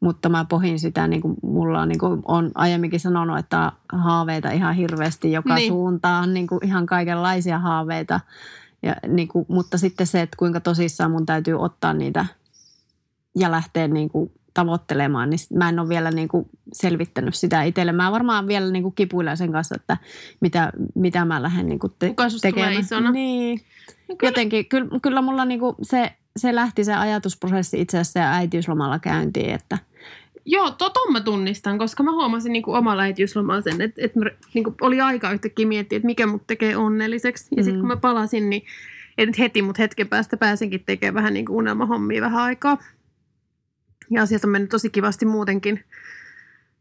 mutta 0.00 0.28
mä 0.28 0.44
pohin 0.44 0.78
sitä, 0.80 1.06
niin 1.08 1.22
kuin 1.22 1.36
mulla 1.42 1.80
on, 1.80 1.88
niin 1.88 1.98
kuin 1.98 2.22
on 2.24 2.50
aiemminkin 2.54 3.00
sanonut, 3.00 3.38
että 3.38 3.72
haaveita 3.92 4.50
ihan 4.50 4.74
hirveästi 4.74 5.32
joka 5.32 5.54
Niin. 5.54 5.68
suuntaan, 5.72 6.34
niin 6.34 6.46
kuin 6.46 6.66
ihan 6.66 6.86
kaikenlaisia 6.86 7.58
haaveita. 7.58 8.20
Ja, 8.82 8.96
niin 9.08 9.28
kuin, 9.28 9.46
mutta 9.48 9.78
sitten 9.78 10.06
se, 10.06 10.20
että 10.20 10.36
kuinka 10.36 10.60
tosissaan 10.60 11.10
mun 11.10 11.26
täytyy 11.26 11.54
ottaa 11.54 11.92
niitä 11.94 12.26
ja 13.38 13.50
lähteä 13.50 13.88
niin 13.88 14.08
kuin 14.08 14.32
tavoittelemaan, 14.54 15.30
niin 15.30 15.38
mä 15.54 15.68
en 15.68 15.78
ole 15.78 15.88
vielä 15.88 16.10
niin 16.10 16.28
kuin 16.28 16.48
selvittänyt 16.72 17.34
sitä 17.34 17.62
itselle. 17.62 17.92
Mä 17.92 18.12
varmaan 18.12 18.46
vielä 18.48 18.70
niin 18.70 18.82
kuin 18.82 18.94
kipuilen 18.94 19.36
sen 19.36 19.52
kanssa, 19.52 19.74
että 19.76 19.96
mitä, 20.40 20.72
mitä 20.94 21.24
mä 21.24 21.42
lähden 21.42 21.66
niin 21.66 21.78
kuin 21.78 21.92
te- 21.98 22.08
Kuka 22.08 22.28
susta 22.30 22.48
tulee 22.52 22.72
isona? 22.74 23.10
Niin. 23.10 23.60
No 24.08 24.16
kyllä. 24.16 24.28
Jotenkin, 24.30 24.66
kyllä, 24.66 24.88
kyllä 25.02 25.22
mulla 25.22 25.44
niin 25.44 25.60
kuin 25.60 25.76
se, 25.82 26.12
se 26.36 26.54
lähti 26.54 26.84
se 26.84 26.94
ajatusprosessi 26.94 27.80
itse 27.80 27.98
asiassa 27.98 28.18
ja 28.18 28.32
äitiyslomalla 28.32 28.98
käyntiin, 28.98 29.50
että 29.54 29.78
Joo, 30.44 30.70
toton 30.70 31.12
mä 31.12 31.20
tunnistan, 31.20 31.78
koska 31.78 32.02
mä 32.02 32.12
huomasin 32.12 32.52
niin 32.52 32.62
kuin 32.62 32.76
omalla 32.76 33.02
äitiyslomalla 33.02 33.60
sen, 33.60 33.80
että, 33.80 34.02
että 34.04 34.18
mä, 34.18 34.24
niin 34.54 34.64
kuin 34.64 34.76
oli 34.80 35.00
aika 35.00 35.32
yhtäkkiä 35.32 35.66
miettiä, 35.66 35.96
että 35.96 36.06
mikä 36.06 36.26
mut 36.26 36.46
tekee 36.46 36.76
onnelliseksi. 36.76 37.48
Ja 37.56 37.62
sitten 37.62 37.76
Mm. 37.78 37.80
kun 37.80 37.88
mä 37.88 37.96
palasin, 37.96 38.50
niin 38.50 38.62
heti, 39.38 39.62
mutta 39.62 39.82
hetken 39.82 40.08
päästä 40.08 40.36
pääsenkin 40.36 40.82
tekemään 40.86 41.14
vähän 41.14 41.34
niin 41.34 41.46
kuin 41.46 41.56
unelmahommia 41.56 42.22
vähän 42.22 42.42
aikaa. 42.42 42.78
Ja 44.10 44.22
asiat 44.22 44.44
on 44.44 44.50
mennyt 44.50 44.70
tosi 44.70 44.90
kivasti 44.90 45.26
muutenkin, 45.26 45.84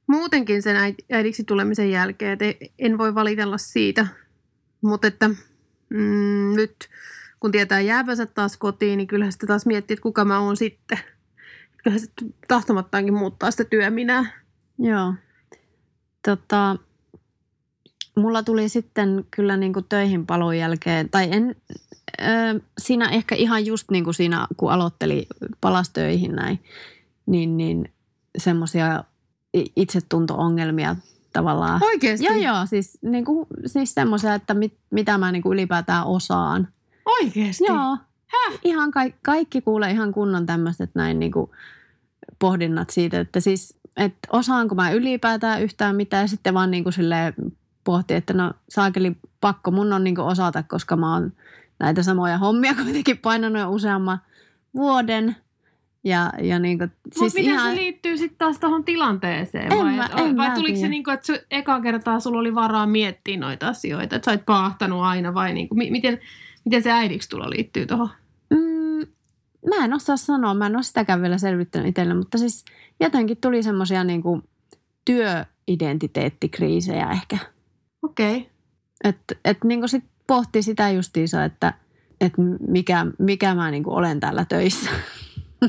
muutenkin 0.08 0.62
sen 0.62 0.76
äid- 0.76 1.06
äidiksi 1.12 1.44
tulemisen 1.44 1.92
jälkeen, 1.92 2.32
että 2.32 2.66
en 2.80 2.98
voi 2.98 3.16
valitella 3.16 3.58
siitä. 3.58 4.08
Mutta 4.82 5.08
että 5.08 5.30
mm, 5.90 6.56
nyt 6.56 6.90
kun 7.40 7.52
tietää 7.52 7.82
jäävänsä 7.82 8.26
taas 8.26 8.58
kotiin, 8.58 8.98
niin 8.98 9.08
kyllähän 9.08 9.32
sitä 9.32 9.48
taas 9.48 9.66
miettii, 9.66 9.94
että 9.94 10.04
kuka 10.04 10.26
mä 10.26 10.40
oon 10.40 10.58
sitten. 10.58 11.00
Kyllähän 11.78 12.00
se 12.00 12.08
tahtomattaankin 12.48 13.14
muuttaa 13.14 13.52
sitä 13.52 13.64
työminää. 13.64 14.26
Joo. 14.80 15.14
Tota, 16.26 16.76
mulla 18.16 18.44
tuli 18.44 18.70
sitten 18.70 19.26
kyllä 19.32 19.58
niin 19.58 19.74
kuin 19.74 19.86
töihin 19.90 20.26
palon 20.26 20.58
jälkeen, 20.58 21.10
tai 21.10 21.28
en, 21.32 21.56
ö, 22.22 22.60
siinä 22.78 23.10
ehkä 23.10 23.36
ihan 23.36 23.66
just 23.66 23.92
niin 23.92 24.04
kuin 24.04 24.14
siinä, 24.14 24.48
kun 24.58 24.72
aloitteli 24.72 25.28
palastöihin 25.62 26.36
näin, 26.36 26.60
niin, 27.30 27.58
niin 27.58 27.94
semmoisia 28.38 29.04
itsetunto-ongelmia 29.54 30.96
tavallaan. 31.34 31.84
Oikeesti? 31.84 32.26
Joo, 32.26 32.36
joo, 32.36 32.66
siis, 32.66 32.98
niin 33.02 33.26
kuin, 33.26 33.48
siis 33.66 33.94
semmoisia, 33.94 34.34
että 34.34 34.54
mit, 34.54 34.78
mitä 34.90 35.18
mä 35.18 35.32
niin 35.32 35.42
kuin 35.42 35.54
ylipäätään 35.54 36.06
osaan. 36.06 36.68
Oikeesti? 37.06 37.64
Joo. 37.68 37.98
Häh? 38.28 38.60
Ihan 38.64 38.92
ka- 38.92 39.18
kaikki 39.22 39.62
kuulee 39.62 39.92
ihan 39.92 40.12
kunnon 40.12 40.46
tämmöiset 40.46 40.90
näin 40.94 41.20
niin 41.20 41.32
kuin 41.32 41.52
pohdinnat 42.40 42.90
siitä, 42.90 43.20
että 43.20 43.40
siis, 43.40 43.80
että 43.98 44.28
osaanko 44.32 44.76
mä 44.76 44.92
ylipäätään 44.92 45.62
yhtään 45.62 45.96
mitään 45.96 46.24
ja 46.24 46.28
sitten 46.28 46.54
vaan 46.54 46.72
niin 46.72 46.84
kuin 46.84 46.94
silleen 46.94 47.34
pohti, 47.84 48.14
että 48.14 48.34
no 48.34 48.54
saakeli 48.70 49.18
pakko 49.42 49.72
mun 49.72 49.94
on 49.94 50.04
niin 50.04 50.16
kuin 50.16 50.26
osata, 50.26 50.64
koska 50.64 50.96
mä 50.96 51.14
oon 51.14 51.34
näitä 51.80 52.04
samoja 52.04 52.38
hommia 52.38 52.76
kuitenkin 52.84 53.18
painanut 53.18 53.62
jo 53.62 53.72
useamman 53.72 54.22
vuoden. 54.76 55.36
Ja, 56.04 56.32
ja 56.42 56.60
niin 56.60 56.78
kuin, 56.78 56.90
Siis 56.90 57.20
Mutta 57.22 57.40
miten 57.40 57.54
ihan... 57.54 57.72
se 57.72 57.76
liittyy 57.82 58.18
sitten 58.18 58.38
taas 58.38 58.60
tuohon 58.60 58.84
tilanteeseen? 58.84 59.72
En 59.74 59.78
vai 59.80 59.96
mä- 59.96 60.06
et- 60.06 60.12
en 60.20 60.38
vai 60.38 60.50
mä 60.50 60.56
tuliko 60.56 60.76
se 60.76 60.80
tiedä. 60.80 60.90
niin 60.90 61.04
kuin, 61.04 61.14
että 61.14 61.26
se 61.28 61.46
eka 61.52 61.82
kertaa 61.82 62.20
sulla 62.20 62.40
oli 62.40 62.56
varaa 62.56 62.88
miettiä 62.88 63.38
noita 63.38 63.68
asioita, 63.68 64.16
että 64.16 64.26
sä 64.26 64.32
oot 64.32 64.46
paahtanut 64.46 65.02
aina 65.04 65.34
vai 65.34 65.54
niin 65.54 65.70
kuin, 65.70 65.78
mi- 65.78 65.92
miten, 65.92 66.20
miten 66.66 66.84
se 66.84 66.92
äidiksi 66.92 67.30
tulo 67.30 67.50
liittyy 67.50 67.86
tuohon? 67.86 68.10
Mm, 68.50 69.08
mä 69.70 69.86
en 69.86 69.94
osaa 69.94 70.18
sanoa, 70.18 70.54
mä 70.54 70.66
en 70.66 70.76
ole 70.76 70.84
sitäkään 70.84 71.22
vielä 71.22 71.38
selvittänyt 71.38 71.88
itselle, 71.88 72.14
mutta 72.14 72.38
siis 72.38 72.66
jotenkin 73.00 73.38
tuli 73.38 73.64
semmoisia 73.64 74.04
niin 74.04 74.24
kuin 74.24 74.42
työidentiteettikriisejä 75.06 77.10
ehkä. 77.12 77.38
Okei. 78.02 78.38
Okay. 78.38 78.50
Että 79.04 79.36
et 79.46 79.64
niin 79.64 79.80
kuin 79.80 79.90
sit 79.90 80.04
pohti 80.28 80.62
sitä 80.62 80.90
justiinsa, 80.90 81.44
että 81.44 81.74
et 82.22 82.34
mikä, 82.68 83.06
mikä 83.20 83.56
mä 83.56 83.72
niin 83.72 83.84
kuin 83.84 83.96
olen 83.96 84.20
täällä 84.20 84.46
töissä. 84.46 84.90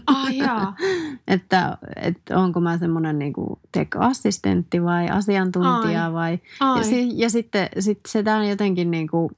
Ah 0.07 0.35
jaa. 0.37 0.77
että, 1.29 1.79
että 1.97 2.39
onko 2.39 2.61
mä 2.61 2.79
semmoinen 2.79 3.19
niin 3.19 3.33
tech-assistentti 3.73 4.85
vai 4.85 5.09
asiantuntija 5.09 6.07
Ai. 6.07 6.13
vai... 6.13 6.39
Ai. 6.61 6.79
Ja, 6.79 6.85
si, 6.85 7.19
ja 7.19 7.31
sitten 7.31 7.69
sit 7.79 8.01
se 8.09 8.23
tää 8.23 8.45
jotenkin 8.45 8.91
niin 8.91 9.09
kuin, 9.09 9.31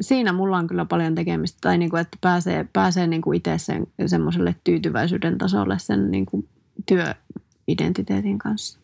siinä 0.00 0.32
mulla 0.32 0.56
on 0.56 0.66
kyllä 0.66 0.84
paljon 0.84 1.14
tekemistä. 1.14 1.58
Tai 1.60 1.78
niin 1.78 1.90
kuin, 1.90 2.00
että 2.00 2.18
pääsee, 2.20 2.66
pääsee 2.72 3.06
niin 3.06 3.22
kuin 3.22 3.36
itse 3.36 3.58
sen, 3.58 3.86
semmoiselle 4.06 4.54
tyytyväisyyden 4.64 5.38
tasolle 5.38 5.78
sen 5.78 6.10
niin 6.10 6.26
kuin 6.26 6.48
työidentiteetin 6.86 8.38
kanssa. 8.38 8.78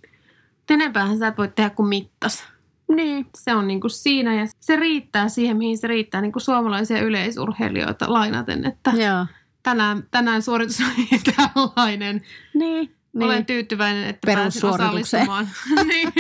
Enempäähän 0.71 1.19
sä 1.19 1.29
et 1.29 1.39
voi 1.39 1.49
tehdä 1.49 1.71
kuin 1.71 1.89
mittas. 1.89 2.45
Niin. 2.89 3.27
Se 3.35 3.55
on 3.55 3.67
niin 3.67 3.81
kuin 3.81 3.91
siinä 3.91 4.35
ja 4.35 4.47
se 4.61 4.77
riittää 4.77 5.29
siihen, 5.29 5.57
mihin 5.57 5.79
se 5.79 5.87
riittää 5.87 6.21
niin 6.21 6.33
kuin 6.33 6.43
suomalaisia 6.43 7.03
yleisurheilijoita 7.03 8.13
lainaten, 8.13 8.67
että 8.67 8.91
Joo. 8.91 9.27
Tänään, 9.69 10.03
tänään 10.11 10.43
suoritus 10.43 10.81
oli 10.87 11.21
tällainen. 11.37 12.23
Niin. 12.55 12.95
Niin. 13.13 13.27
Olen 13.27 13.47
tyytyväinen, 13.47 14.09
että 14.09 14.35
pääsin 14.35 14.65
osallistumaan. 14.65 15.49
niin. 15.89 16.13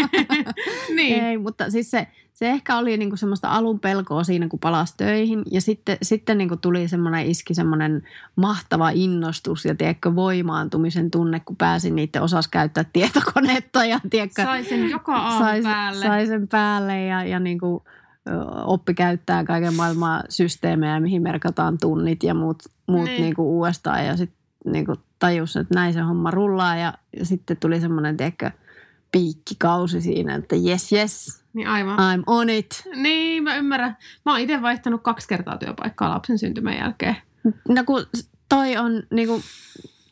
niin. 0.97 1.25
Ei, 1.25 1.39
mutta 1.39 1.71
siis 1.71 1.91
se, 1.91 2.07
se 2.33 2.51
ehkä 2.51 2.77
oli 2.79 2.97
niinku 2.97 3.17
semmoista 3.17 3.49
alun 3.49 3.81
pelkoa 3.81 4.25
siinä, 4.25 4.49
kun 4.49 4.59
palasi 4.59 4.95
töihin. 4.97 5.43
Ja 5.51 5.61
sitten, 5.61 5.99
sitten 6.03 6.39
niinku 6.39 6.57
tuli 6.57 6.89
semmoinen, 6.89 7.27
iski 7.27 7.55
semmoinen 7.55 8.03
mahtava 8.37 8.91
innostus 8.91 9.65
ja 9.65 9.75
tiedätkö, 9.75 10.15
voimaantumisen 10.15 11.11
tunne, 11.11 11.41
kun 11.41 11.57
pääsin 11.57 11.97
niiden 11.97 12.23
osas 12.23 12.49
käyttää 12.49 12.85
tietokonetta 12.93 13.85
ja 13.85 14.01
tiedätkö, 14.11 14.43
Sai 14.43 14.65
sen 14.65 14.91
joka 14.91 15.17
aamu 15.17 15.39
sai, 15.39 15.63
päälle. 15.63 16.07
sai 16.07 16.27
sen 16.27 16.49
päälle 16.49 17.05
ja, 17.05 17.25
ja 17.25 17.39
niinku, 17.41 17.85
oppi 18.65 18.95
käyttää 18.95 19.45
kaiken 19.45 19.75
maailman 19.75 20.23
systeemejä, 20.29 21.01
mihin 21.01 21.23
merkataan 21.23 21.79
tunnit 21.79 22.23
ja 22.23 22.35
muut, 22.35 22.63
muut 22.87 23.05
Niin. 23.05 23.23
niinku 23.23 23.59
uudestaan. 23.59 24.07
Ja 24.07 24.17
sitten 24.17 24.39
niinku 24.73 24.95
tajus, 25.19 25.57
että 25.57 25.75
näin 25.75 25.93
se 25.93 26.01
homma 26.01 26.31
rullaa 26.31 26.77
ja, 26.77 26.95
ja 27.19 27.25
sitten 27.25 27.57
tuli 27.57 27.81
semmoinen, 27.81 28.17
tiedätkö, 28.17 28.51
piikkikausi 29.13 30.01
siinä, 30.01 30.35
että 30.35 30.57
yes, 30.57 30.93
yes, 30.93 31.43
Niin 31.53 31.69
aivan. 31.69 31.99
I'm 31.99 32.23
on 32.27 32.51
it. 32.51 32.83
Niin, 32.97 33.43
mä 33.43 33.57
ymmärrän. 33.57 33.97
Mä 34.27 34.33
oon 34.33 34.41
itse 34.41 34.63
vaihtanut 34.63 35.03
kaksi 35.03 35.29
kertaa 35.29 35.57
työpaikkaa 35.59 36.11
lapsen 36.11 36.39
syntymän 36.39 36.77
jälkeen. 36.77 37.17
No 37.69 37.85
kun 37.87 38.07
toi 38.49 38.77
on 38.77 39.03
niinku, 39.11 39.41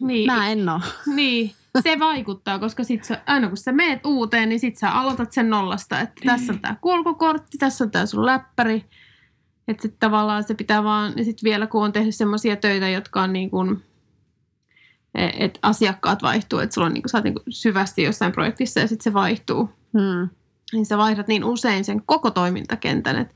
Niin, 0.00 0.26
mä 0.32 0.48
en 0.48 0.68
oo. 0.68 0.80
niin. 1.14 1.52
Se 1.82 1.98
vaikuttaa, 1.98 2.58
koska 2.58 2.84
sit 2.84 3.04
sä, 3.04 3.22
aina 3.26 3.48
kun 3.48 3.56
sä 3.56 3.72
meet 3.72 4.06
uuteen, 4.06 4.48
niin 4.48 4.60
sit 4.60 4.76
sä 4.76 4.90
aloitat 4.90 5.32
sen 5.32 5.50
nollasta. 5.50 6.00
Että 6.00 6.22
tässä 6.26 6.52
on 6.52 6.60
tää 6.60 6.76
kulkukortti, 6.80 7.58
tässä 7.58 7.84
on 7.84 7.90
tää 7.90 8.06
sun 8.06 8.26
läppäri. 8.26 8.84
Että 9.68 9.82
sit 9.82 9.98
tavallaan 9.98 10.44
se 10.44 10.54
pitää 10.54 10.84
vaan, 10.84 11.12
ja 11.16 11.24
sit 11.24 11.44
vielä 11.44 11.66
kun 11.66 11.84
on 11.84 11.92
tehnyt 11.92 12.14
semmoisia 12.14 12.56
töitä, 12.56 12.88
jotka 12.88 13.22
on 13.22 13.32
niin 13.32 13.50
kuin, 13.50 13.82
että 15.14 15.58
asiakkaat 15.62 16.22
vaihtuu, 16.22 16.58
että 16.58 16.74
sulla 16.74 16.86
on 16.86 16.94
niin 16.94 17.02
kuin, 17.02 17.10
sä 17.10 17.18
oot 17.18 17.24
niin 17.24 17.34
kuin 17.34 17.44
syvästi 17.48 18.02
jossain 18.02 18.32
projektissa 18.32 18.80
ja 18.80 18.88
sitten 18.88 19.04
se 19.04 19.12
vaihtuu. 19.12 19.70
Hmm. 19.98 20.28
niin 20.72 20.86
sä 20.86 20.98
vaihdat 20.98 21.28
niin 21.28 21.44
usein 21.44 21.84
sen 21.84 22.02
koko 22.06 22.30
toimintakentän, 22.30 23.16
että 23.18 23.34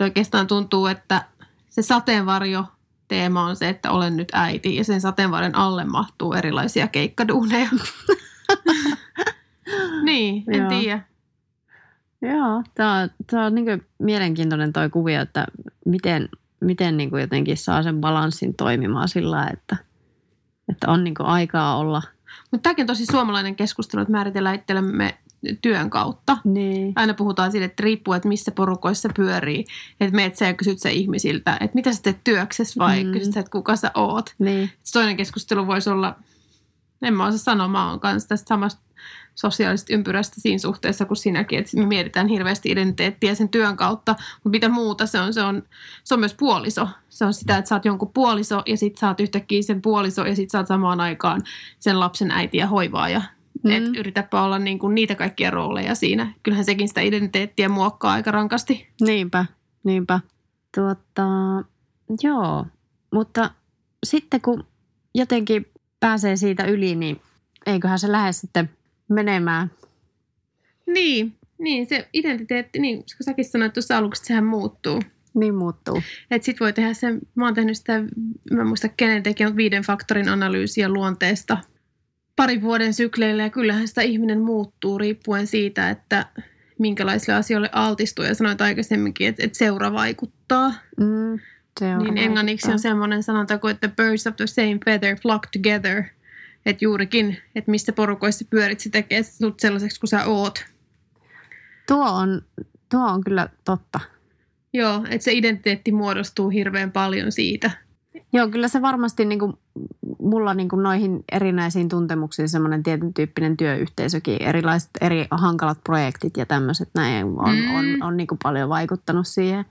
oikeastaan 0.00 0.46
tuntuu, 0.46 0.86
että 0.86 1.24
se 1.70 1.82
sateenvarjo 1.82 2.64
teema 3.08 3.44
on 3.44 3.56
se, 3.56 3.68
että 3.68 3.90
olen 3.90 4.16
nyt 4.16 4.28
äiti 4.32 4.76
ja 4.76 4.84
sen 4.84 5.00
sateenvarjon 5.00 5.54
alle 5.54 5.84
mahtuu 5.84 6.32
erilaisia 6.32 6.88
keikkaduuneja. 6.88 7.68
niin, 10.04 10.44
en 10.48 10.68
tiedä. 10.68 11.00
Joo, 12.22 12.62
tämä 12.74 12.98
on, 12.98 13.10
tää 13.30 13.46
on 13.46 13.54
niinku 13.54 13.84
mielenkiintoinen 13.98 14.72
toi 14.72 14.90
kuvio, 14.90 15.20
että 15.20 15.46
miten, 15.86 16.28
miten 16.60 16.96
niinku 16.96 17.16
jotenkin 17.16 17.56
saa 17.56 17.82
sen 17.82 18.00
balanssin 18.00 18.54
toimimaan 18.54 19.08
sillä 19.08 19.46
että, 19.52 19.76
että 20.68 20.90
on 20.90 21.04
niinku 21.04 21.22
aikaa 21.26 21.76
olla. 21.76 22.02
Mutta 22.50 22.62
tämäkin 22.62 22.82
on 22.82 22.86
tosi 22.86 23.06
suomalainen 23.06 23.56
keskustelu, 23.56 24.02
että 24.02 24.12
määritellään 24.12 24.54
itsellemme 24.54 25.18
työn 25.62 25.90
kautta. 25.90 26.38
Niin. 26.44 26.92
Aina 26.96 27.14
puhutaan 27.14 27.52
siitä, 27.52 27.64
että 27.64 27.82
riippuu, 27.82 28.14
että 28.14 28.28
missä 28.28 28.50
porukoissa 28.52 29.08
pyörii. 29.16 29.64
Että 30.00 30.16
meet 30.16 30.36
sä 30.36 30.46
ja 30.46 30.54
kysyt 30.54 30.78
sä 30.78 30.88
ihmisiltä, 30.88 31.52
että 31.60 31.74
mitä 31.74 31.92
sä 31.92 32.02
teet 32.02 32.24
työksessä 32.24 32.78
vai 32.78 33.04
Mm. 33.04 33.12
kysyt 33.12 33.34
sä, 33.34 33.40
että 33.40 33.50
kuka 33.50 33.76
sä 33.76 33.90
oot. 33.94 34.34
Niin. 34.38 34.66
Sitten 34.68 35.00
toinen 35.00 35.16
keskustelu 35.16 35.66
voisi 35.66 35.90
olla, 35.90 36.16
en 37.02 37.14
mä 37.14 37.26
osaa 37.26 37.38
sanoa, 37.38 37.68
mä 37.68 37.90
oon 37.90 38.00
kanssa 38.00 38.28
tästä 38.28 38.48
samasta 38.48 38.84
sosiaalisesta 39.34 39.94
ympyrästä 39.94 40.40
siinä 40.40 40.58
suhteessa 40.58 41.04
kuin 41.04 41.16
sinäkin, 41.16 41.58
että 41.58 41.76
me 41.76 41.86
mietitään 41.86 42.28
hirveästi 42.28 42.70
identiteettiä 42.70 43.34
sen 43.34 43.48
työn 43.48 43.76
kautta, 43.76 44.12
mutta 44.34 44.48
mitä 44.48 44.68
muuta 44.68 45.06
se 45.06 45.20
on, 45.20 45.34
se 45.34 45.42
on, 45.42 45.62
se 46.04 46.14
on 46.14 46.20
myös 46.20 46.34
puoliso. 46.34 46.88
Se 47.08 47.24
on 47.24 47.34
sitä, 47.34 47.56
että 47.58 47.68
sä 47.68 47.74
oot 47.74 47.84
jonkun 47.84 48.10
puoliso 48.14 48.62
ja 48.66 48.76
sit 48.76 48.96
sä 48.98 49.08
oot 49.08 49.20
yhtäkkiä 49.20 49.62
sen 49.62 49.82
puoliso 49.82 50.26
ja 50.26 50.36
sit 50.36 50.50
sä 50.50 50.58
oot 50.58 50.66
samaan 50.66 51.00
aikaan 51.00 51.42
sen 51.80 52.00
lapsen 52.00 52.30
äiti 52.30 52.58
ja 52.58 52.66
hoivaaja. 52.66 53.22
Mm. 53.64 53.70
Et 53.70 53.96
yritäpä 53.96 54.42
olla 54.42 54.58
niin 54.58 54.78
kuin 54.78 54.94
niitä 54.94 55.14
kaikkia 55.14 55.50
rooleja 55.50 55.94
siinä. 55.94 56.32
Kyllähän 56.42 56.64
sekin 56.64 56.88
sitä 56.88 57.00
identiteettiä 57.00 57.68
muokkaa 57.68 58.12
aika 58.12 58.30
rankasti. 58.30 58.88
Niinpä, 59.00 59.44
niinpä. 59.84 60.20
Tuota, 60.74 61.24
joo, 62.22 62.66
mutta 63.12 63.50
sitten 64.06 64.40
kun 64.40 64.64
jotenkin 65.14 65.66
pääsee 66.00 66.36
siitä 66.36 66.64
yli, 66.64 66.94
niin 66.94 67.20
eiköhän 67.66 67.98
se 67.98 68.12
lähde 68.12 68.32
sitten 68.32 68.70
menemään. 69.08 69.70
Niin, 70.86 71.34
niin 71.58 71.86
se 71.86 72.08
identiteetti, 72.12 72.78
niin 72.78 72.96
kun 72.96 73.24
säkin 73.24 73.44
sanoit 73.44 73.72
tuossa 73.72 73.98
aluksi, 73.98 74.20
että 74.20 74.26
sehän 74.26 74.44
muuttuu. 74.44 75.00
Niin 75.34 75.54
muuttuu. 75.54 76.02
Että 76.30 76.46
sit 76.46 76.60
voi 76.60 76.72
tehdä 76.72 76.94
sen, 76.94 77.20
mä 77.34 77.44
oon 77.44 77.54
tehnyt 77.54 77.76
sitä, 77.76 78.00
mä 78.50 78.60
en 78.60 78.66
muista 78.66 78.88
kenen 78.88 79.22
teki, 79.22 79.44
mutta 79.44 79.56
viiden 79.56 79.82
faktorin 79.82 80.28
analyysiä 80.28 80.88
luonteesta 80.88 81.58
parin 82.36 82.62
vuoden 82.62 82.94
sykleillä 82.94 83.42
ja 83.42 83.50
kyllähän 83.50 83.88
sitä 83.88 84.02
ihminen 84.02 84.40
muuttuu 84.40 84.98
riippuen 84.98 85.46
siitä, 85.46 85.90
että 85.90 86.26
minkälaisille 86.78 87.34
asioille 87.34 87.70
altistuu. 87.72 88.24
Ja 88.24 88.34
sanoit 88.34 88.60
aikaisemminkin, 88.60 89.28
että, 89.28 89.44
että 89.44 89.58
seura 89.58 89.92
vaikuttaa. 89.92 90.72
Mm, 91.00 91.38
se 91.80 91.96
on 91.96 92.04
niin 92.04 92.18
englanniksi 92.18 92.72
on 92.72 92.78
semmoinen 92.78 93.22
sanonta 93.22 93.58
kuin, 93.58 93.70
että 93.70 93.88
birds 93.88 94.26
of 94.26 94.36
the 94.36 94.46
same 94.46 94.78
feather 94.84 95.16
flock 95.16 95.48
together. 95.52 96.02
Että 96.66 96.84
juurikin, 96.84 97.36
että 97.54 97.70
missä 97.70 97.92
porukoissa 97.92 98.44
pyörit, 98.50 98.80
se 98.80 98.90
tekee 98.90 99.22
sut 99.22 99.60
sellaiseksi 99.60 100.00
kuin 100.00 100.10
sä 100.10 100.24
oot. 100.24 100.64
Tuo 101.88 102.10
on, 102.10 102.42
tuo 102.90 103.00
on 103.00 103.24
kyllä 103.24 103.48
totta. 103.64 104.00
Joo, 104.72 105.04
että 105.10 105.24
se 105.24 105.32
identiteetti 105.32 105.92
muodostuu 105.92 106.48
hirveän 106.48 106.92
paljon 106.92 107.32
siitä. 107.32 107.70
Joo, 108.32 108.48
kyllä 108.48 108.68
se 108.68 108.82
varmasti 108.82 109.24
niin 109.24 109.38
kuin, 109.38 109.52
mulla 110.24 110.54
niin 110.54 110.68
kuin 110.68 110.82
noihin 110.82 111.24
erinäisiin 111.32 111.88
tuntemuksiin 111.88 112.48
semmoinen 112.48 112.82
tietyn 112.82 113.14
tyyppinen 113.14 113.56
työyhteisökin, 113.56 114.42
erilaiset 114.42 114.90
eri 115.00 115.26
hankalat 115.30 115.78
projektit 115.84 116.36
ja 116.36 116.46
tämmöiset 116.46 116.88
näin 116.94 117.26
on, 117.26 117.34
Mm. 117.56 117.74
on, 117.76 118.02
on 118.02 118.16
niin 118.16 118.26
kuin 118.26 118.38
paljon 118.42 118.68
vaikuttanut 118.68 119.26
siihen. 119.26 119.64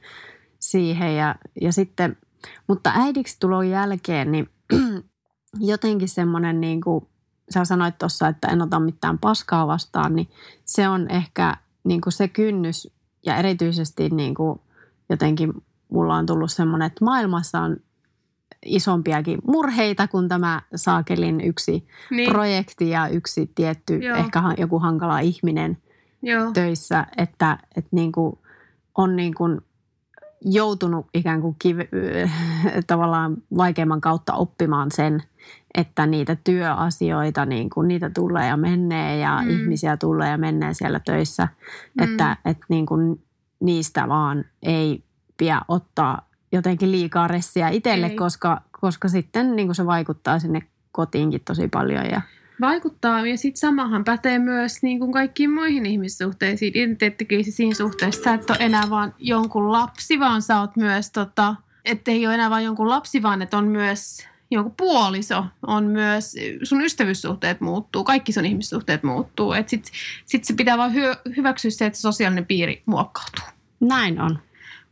siihen 0.60 1.16
ja, 1.16 1.36
ja 1.62 1.74
sitten, 1.74 2.18
mutta 2.68 2.92
äidiksi 2.96 3.38
tulon 3.40 3.70
jälkeen 3.70 4.32
niin 4.32 4.50
jotenkin 5.60 6.10
semmoinen 6.10 6.62
niin 6.62 6.82
kuin, 6.82 7.08
sä 7.54 7.66
sanoit 7.66 7.98
tuossa, 7.98 8.28
että 8.28 8.48
en 8.48 8.62
ota 8.62 8.80
mitään 8.80 9.20
paskaa 9.20 9.68
vastaan, 9.68 10.16
niin 10.16 10.28
se 10.66 10.90
on 10.90 11.10
ehkä 11.10 11.58
niin 11.84 12.02
kuin 12.02 12.14
se 12.14 12.28
kynnys 12.28 12.92
ja 13.26 13.38
erityisesti 13.38 14.10
niin 14.10 14.36
kuin 14.36 14.60
jotenkin 15.10 15.54
mulla 15.92 16.16
on 16.16 16.26
tullut 16.26 16.52
semmoinen, 16.52 16.86
että 16.86 17.06
maailmassa 17.06 17.60
on 17.62 17.78
isompiakin 18.66 19.40
murheita 19.48 20.08
kuin 20.08 20.30
tämä 20.30 20.62
Saakelin 20.76 21.42
yksi 21.42 21.88
niin. 22.12 22.30
projekti 22.30 22.90
ja 22.90 23.08
yksi 23.08 23.52
tietty, 23.56 23.98
Joo. 23.98 24.18
ehkä 24.18 24.44
joku 24.58 24.80
hankala 24.80 25.20
ihminen 25.20 25.78
Joo. 26.22 26.52
töissä, 26.52 27.06
että, 27.18 27.58
että 27.78 27.90
niin 27.92 28.12
kuin 28.12 28.38
on 28.98 29.16
niin 29.16 29.34
kuin 29.34 29.62
joutunut 30.42 31.08
ikään 31.14 31.42
kuin 31.42 31.56
kive, 31.60 31.90
tavallaan 32.88 33.38
vaikeamman 33.58 34.02
kautta 34.02 34.34
oppimaan 34.34 34.92
sen, 34.92 35.24
että 35.74 36.06
niitä 36.06 36.38
työasioita, 36.44 37.46
niin 37.46 37.70
kuin 37.70 37.88
niitä 37.88 38.10
tulee 38.10 38.48
ja 38.48 38.58
menee 38.58 39.18
ja 39.18 39.42
mm. 39.42 39.50
ihmisiä 39.50 39.98
tulee 39.98 40.30
ja 40.30 40.38
menee 40.38 40.74
siellä 40.74 41.00
töissä, 41.00 41.48
mm. 41.94 42.04
että, 42.04 42.38
että 42.46 42.66
niin 42.70 42.86
kuin 42.86 43.22
niistä 43.60 44.08
vaan 44.08 44.46
ei 44.64 45.04
pidä 45.38 45.62
ottaa 45.68 46.33
jotenkin 46.54 46.92
liikaa 46.92 47.28
ressiä 47.28 47.70
itselle, 47.70 48.10
koska, 48.10 48.62
koska 48.82 49.08
sitten 49.08 49.56
niin 49.56 49.68
kuin 49.68 49.76
se 49.76 49.86
vaikuttaa 49.86 50.40
sinne 50.40 50.62
kotiinkin 50.92 51.42
tosi 51.46 51.68
paljon. 51.68 52.06
Ja... 52.06 52.22
Vaikuttaa 52.62 53.28
ja 53.28 53.38
sitten 53.38 53.60
samahan 53.60 54.04
pätee 54.04 54.40
myös 54.40 54.84
niin 54.84 55.00
kuin 55.00 55.12
kaikkiin 55.12 55.52
muihin 55.52 55.86
ihmissuhteisiin, 55.86 56.72
identiteettikriisisiin 56.76 57.76
suhteissa. 57.76 58.24
Sä 58.24 58.34
et 58.34 58.50
ole 58.50 58.58
enää 58.60 58.90
vaan 58.90 59.16
jonkun 59.20 59.72
lapsi, 59.72 60.20
vaan 60.20 60.42
sä 60.42 60.60
oot 60.60 60.76
myös, 60.76 61.12
tota, 61.12 61.56
ei 62.08 62.26
ole 62.26 62.34
enää 62.34 62.50
vaan 62.50 62.64
jonkun 62.64 62.90
lapsi, 62.90 63.22
vaan 63.22 63.42
että 63.42 63.58
on 63.58 63.68
myös 63.68 64.28
jonkun 64.52 64.74
puoliso, 64.78 65.46
on 65.68 65.84
myös, 65.84 66.36
sun 66.64 66.82
ystävyyssuhteet 66.82 67.62
muuttuu, 67.62 68.04
kaikki 68.04 68.32
sun 68.32 68.46
ihmissuhteet 68.46 69.04
muuttuu. 69.04 69.54
Sitten 69.68 69.94
sit 70.26 70.44
se 70.44 70.54
pitää 70.54 70.78
vaan 70.78 70.92
hy- 70.92 71.36
hyväksyä 71.38 71.72
se, 71.72 71.86
että 71.86 72.00
sosiaalinen 72.00 72.46
piiri 72.46 72.82
muokkautuu. 72.86 73.46
Näin 73.80 74.22
on. 74.22 74.40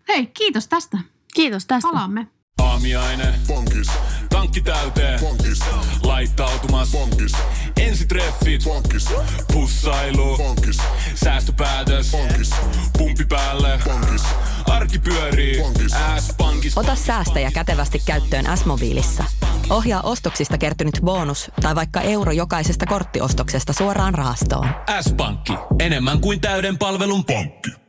Hei, 0.08 0.26
kiitos 0.26 0.68
tästä. 0.68 0.98
Kiitos 1.34 1.66
tästä. 1.66 1.90
Palaamme. 1.92 2.28
Aamiaine. 2.62 3.34
Bonkis. 3.48 3.88
Tankki 4.30 4.62
täyteen. 4.62 5.20
Bonkis. 5.20 5.60
Laittautumas. 6.04 6.92
Bonkis. 6.92 7.32
Ensitreffit. 7.80 8.64
Bonkis. 8.64 9.06
Pussailu. 9.54 10.38
Bonkis. 10.38 10.78
Säästöpäätös. 11.16 12.12
Bonkis. 12.12 12.50
Pumpi 12.98 13.26
päälle. 13.26 13.80
Bonkis. 13.86 14.24
Arki 14.66 15.00
pyörii. 15.00 15.62
Bonkis. 15.62 15.92
S-pankis. 16.20 16.78
Ota 16.78 16.96
säästäjä 16.96 17.52
kätevästi 17.52 18.02
käyttöön 18.06 18.58
S-mobiilissa. 18.58 19.24
Ohjaa 19.70 20.02
ostoksista 20.02 20.58
kertynyt 20.58 21.00
bonus 21.04 21.52
tai 21.62 21.76
vaikka 21.76 22.02
euro 22.02 22.32
jokaisesta 22.32 22.86
korttiostoksesta 22.86 23.74
suoraan 23.74 24.14
rahastoon. 24.14 24.68
S-pankki. 25.02 25.54
Enemmän 25.80 26.22
kuin 26.22 26.42
täyden 26.42 26.78
palvelun 26.78 27.26
pankki. 27.26 27.82